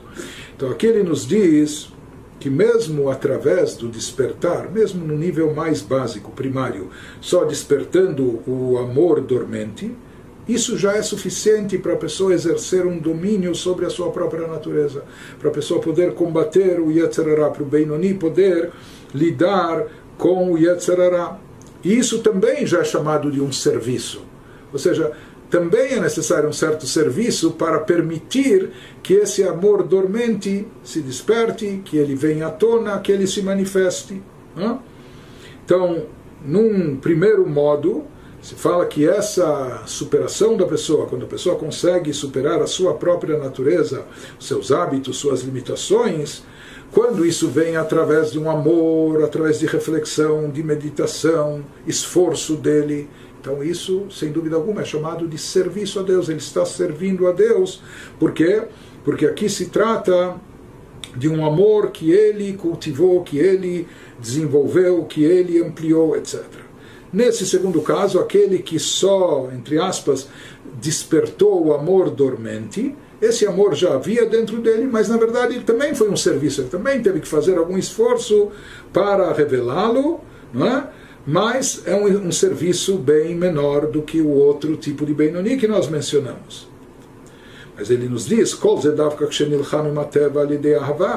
Então 0.57 0.71
aqui 0.71 0.87
ele 0.87 1.03
nos 1.03 1.27
diz 1.27 1.89
que 2.45 2.51
mesmo 2.51 3.09
através 3.09 3.75
do 3.75 3.89
despertar, 3.89 4.71
mesmo 4.71 5.03
no 5.03 5.17
nível 5.17 5.55
mais 5.55 5.81
básico, 5.81 6.31
primário, 6.31 6.91
só 7.19 7.43
despertando 7.43 8.43
o 8.47 8.77
amor 8.77 9.23
dormente, 9.23 9.91
isso 10.47 10.77
já 10.77 10.93
é 10.93 11.01
suficiente 11.01 11.79
para 11.79 11.95
a 11.95 11.97
pessoa 11.97 12.35
exercer 12.35 12.85
um 12.85 12.99
domínio 12.99 13.55
sobre 13.55 13.87
a 13.87 13.89
sua 13.89 14.11
própria 14.11 14.47
natureza, 14.47 15.05
para 15.39 15.49
a 15.49 15.53
pessoa 15.55 15.81
poder 15.81 16.13
combater 16.13 16.79
o 16.79 16.93
Yetzirará, 16.93 17.49
para 17.49 17.63
o 17.63 17.67
Benoni 17.67 18.13
poder 18.13 18.71
lidar 19.15 19.87
com 20.19 20.53
o 20.53 20.59
Yetzirará. 20.59 21.39
E 21.83 21.99
isso 21.99 22.19
também 22.19 22.67
já 22.67 22.81
é 22.81 22.85
chamado 22.85 23.31
de 23.31 23.41
um 23.41 23.51
serviço. 23.51 24.21
Ou 24.71 24.79
seja, 24.79 25.13
também 25.55 25.93
é 25.93 26.01
necessário 26.01 26.49
um 26.49 26.53
certo 26.53 26.85
serviço 26.85 27.53
para 27.53 27.79
permitir 27.79 28.71
que 29.01 29.15
esse 29.15 29.45
amor 29.45 29.85
dormente 29.85 30.67
se 30.83 31.01
desperte, 31.01 31.81
que 31.85 31.97
ele 31.97 32.17
venha 32.17 32.49
à 32.49 32.51
tona, 32.51 32.99
que 32.99 33.13
ele 33.13 33.25
se 33.25 33.41
manifeste. 33.41 34.21
Né? 34.57 34.77
Então, 35.65 36.07
num 36.45 36.97
primeiro 36.97 37.49
modo, 37.49 38.03
se 38.43 38.57
fala 38.57 38.85
que 38.85 39.09
essa 39.09 39.85
superação 39.87 40.57
da 40.57 40.67
pessoa, 40.67 41.07
quando 41.07 41.25
a 41.25 41.29
pessoa 41.29 41.55
consegue 41.55 42.13
superar 42.13 42.61
a 42.61 42.67
sua 42.67 42.95
própria 42.95 43.39
natureza, 43.39 44.05
seus 44.41 44.73
hábitos, 44.73 45.19
suas 45.19 45.43
limitações, 45.43 46.43
quando 46.91 47.25
isso 47.25 47.49
vem 47.49 47.77
através 47.77 48.33
de 48.33 48.41
um 48.41 48.51
amor, 48.51 49.23
através 49.23 49.61
de 49.61 49.67
reflexão, 49.67 50.51
de 50.51 50.65
meditação, 50.65 51.65
esforço 51.87 52.57
dele, 52.57 53.09
então, 53.45 53.63
isso, 53.63 54.07
sem 54.11 54.33
dúvida 54.33 54.57
alguma, 54.57 54.81
é 54.81 54.85
chamado 54.87 55.29
de 55.29 55.37
serviço 55.37 56.01
a 56.01 56.03
Deus. 56.03 56.31
Ele 56.31 56.39
está 56.39 56.65
servindo 56.65 57.27
a 57.27 57.33
Deus. 57.33 57.83
Por 58.19 58.33
quê? 58.33 58.63
Porque 59.05 59.27
aqui 59.27 59.51
se 59.51 59.67
trata 59.67 60.37
de 61.15 61.29
um 61.29 61.45
amor 61.45 61.91
que 61.91 62.11
ele 62.11 62.55
cultivou, 62.55 63.23
que 63.23 63.37
ele 63.37 63.87
desenvolveu, 64.19 65.05
que 65.05 65.23
ele 65.23 65.63
ampliou, 65.63 66.17
etc. 66.17 66.43
Nesse 67.13 67.47
segundo 67.47 67.83
caso, 67.83 68.19
aquele 68.19 68.61
que 68.61 68.79
só, 68.79 69.51
entre 69.53 69.79
aspas, 69.79 70.27
despertou 70.81 71.67
o 71.67 71.75
amor 71.75 72.09
dormente, 72.09 72.97
esse 73.21 73.47
amor 73.47 73.75
já 73.75 73.93
havia 73.93 74.25
dentro 74.25 74.59
dele, 74.63 74.89
mas 74.91 75.11
na 75.11 75.19
verdade 75.19 75.55
ele 75.55 75.65
também 75.65 75.95
foi 75.95 76.09
um 76.09 76.17
serviço, 76.17 76.63
ele 76.63 76.71
também 76.71 77.03
teve 77.03 77.21
que 77.21 77.29
fazer 77.29 77.59
algum 77.59 77.77
esforço 77.77 78.49
para 78.91 79.35
revelá-lo, 79.35 80.21
não 80.51 80.67
é? 80.67 80.89
Mas 81.27 81.83
é 81.87 81.95
um, 81.95 82.29
um, 82.29 82.33
serviço 82.33 82.97
bem 82.97 83.35
menor 83.35 83.87
do 83.87 84.03
que 84.03 84.21
o 84.21 84.29
outro 84.29 84.77
tipo 84.77 85.07
de 85.07 85.15
Benoni 85.15 85.57
que 85.57 85.67
nós 85.67 85.89
mencionamos. 85.89 86.69
Mas 87.77 87.91
ele 87.91 88.09
nos 88.09 88.27
diz, 88.27 88.55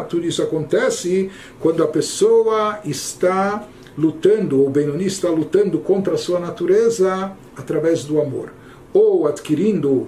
tudo 0.06 0.26
isso 0.26 0.42
acontece 0.42 1.30
quando 1.60 1.84
a 1.84 1.88
pessoa 1.88 2.80
está 2.84 3.68
lutando, 3.98 4.62
ou 4.62 4.70
Benoni 4.70 5.06
está 5.06 5.30
lutando 5.30 5.80
contra 5.80 6.14
a 6.14 6.18
sua 6.18 6.40
natureza 6.40 7.32
através 7.56 8.04
do 8.04 8.22
amor, 8.22 8.54
ou 8.94 9.28
adquirindo 9.28 10.08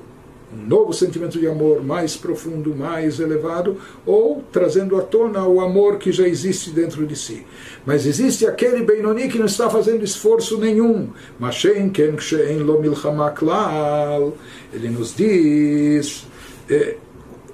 um 0.54 0.68
novo 0.68 0.94
sentimento 0.94 1.40
de 1.40 1.48
amor 1.48 1.84
mais 1.84 2.16
profundo, 2.16 2.76
mais 2.76 3.20
elevado, 3.20 3.78
ou 4.06 4.44
trazendo 4.52 4.98
à 4.98 5.02
tona 5.02 5.46
o 5.46 5.62
amor 5.62 5.98
que 5.98 6.12
já 6.12 6.28
existe 6.28 6.72
dentro 6.72 7.06
de 7.06 7.16
si. 7.16 7.46
Mas 7.86 8.06
existe 8.06 8.48
aquele 8.48 8.84
Benoni 8.84 9.28
que 9.28 9.38
não 9.38 9.46
está 9.46 9.70
fazendo 9.70 10.04
esforço 10.04 10.58
nenhum. 10.58 11.10
Ele 14.74 14.90
nos 14.90 15.16
diz. 15.16 16.26
Eh, 16.70 16.98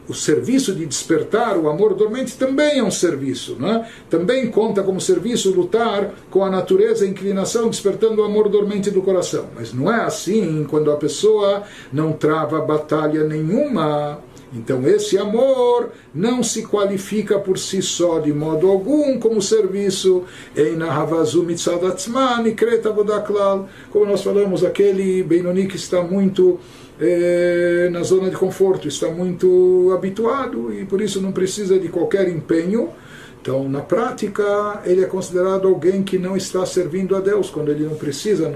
o 0.08 0.14
serviço 0.14 0.74
de 0.74 0.86
despertar 0.86 1.58
o 1.58 1.70
amor 1.70 1.94
dormente 1.94 2.38
também 2.38 2.80
é 2.80 2.84
um 2.84 2.92
serviço, 2.92 3.56
não 3.60 3.70
é? 3.70 3.90
também 4.10 4.50
conta 4.50 4.84
como 4.84 5.02
serviço 5.02 5.52
lutar 5.52 6.14
com 6.30 6.44
a 6.44 6.50
natureza, 6.50 7.06
a 7.06 7.08
inclinação, 7.08 7.70
despertando 7.70 8.22
o 8.22 8.26
amor 8.26 8.50
dormente 8.50 8.92
do 8.92 9.02
coração. 9.02 9.48
Mas 9.56 9.74
não 9.74 9.92
é 9.92 10.02
assim 10.02 10.66
quando 10.70 10.92
a 10.92 10.96
pessoa 10.96 11.64
não 11.92 12.14
trava 12.14 12.62
batalha 12.62 13.24
nenhuma. 13.24 14.20
Então 14.54 14.88
esse 14.88 15.18
amor 15.18 15.90
não 16.14 16.42
se 16.42 16.64
qualifica 16.64 17.38
por 17.38 17.58
si 17.58 17.82
só 17.82 18.20
de 18.20 18.32
modo 18.32 18.70
algum 18.70 19.20
como 19.20 19.42
serviço 19.42 20.24
em 20.56 20.76
como 23.92 24.06
nós 24.06 24.22
falamos, 24.24 24.64
aquele 24.64 25.24
Benoni 25.24 25.68
que 25.68 25.76
está 25.76 26.02
muito 26.02 26.60
é, 27.00 27.90
na 27.92 28.04
zona 28.04 28.30
de 28.30 28.36
conforto, 28.36 28.88
está 28.88 29.10
muito 29.10 29.92
habituado 29.94 30.74
e 30.74 30.86
por 30.86 31.02
isso 31.02 31.22
não 31.22 31.32
precisa 31.32 31.78
de 31.80 31.90
qualquer 31.90 32.30
empenho. 32.30 32.90
Então, 33.42 33.70
na 33.70 33.82
prática, 33.82 34.82
ele 34.86 35.04
é 35.04 35.06
considerado 35.06 35.68
alguém 35.68 36.02
que 36.02 36.18
não 36.18 36.36
está 36.36 36.66
servindo 36.66 37.16
a 37.16 37.20
Deus, 37.20 37.50
quando 37.50 37.70
ele 37.70 37.84
não 37.84 37.96
precisa. 37.96 38.50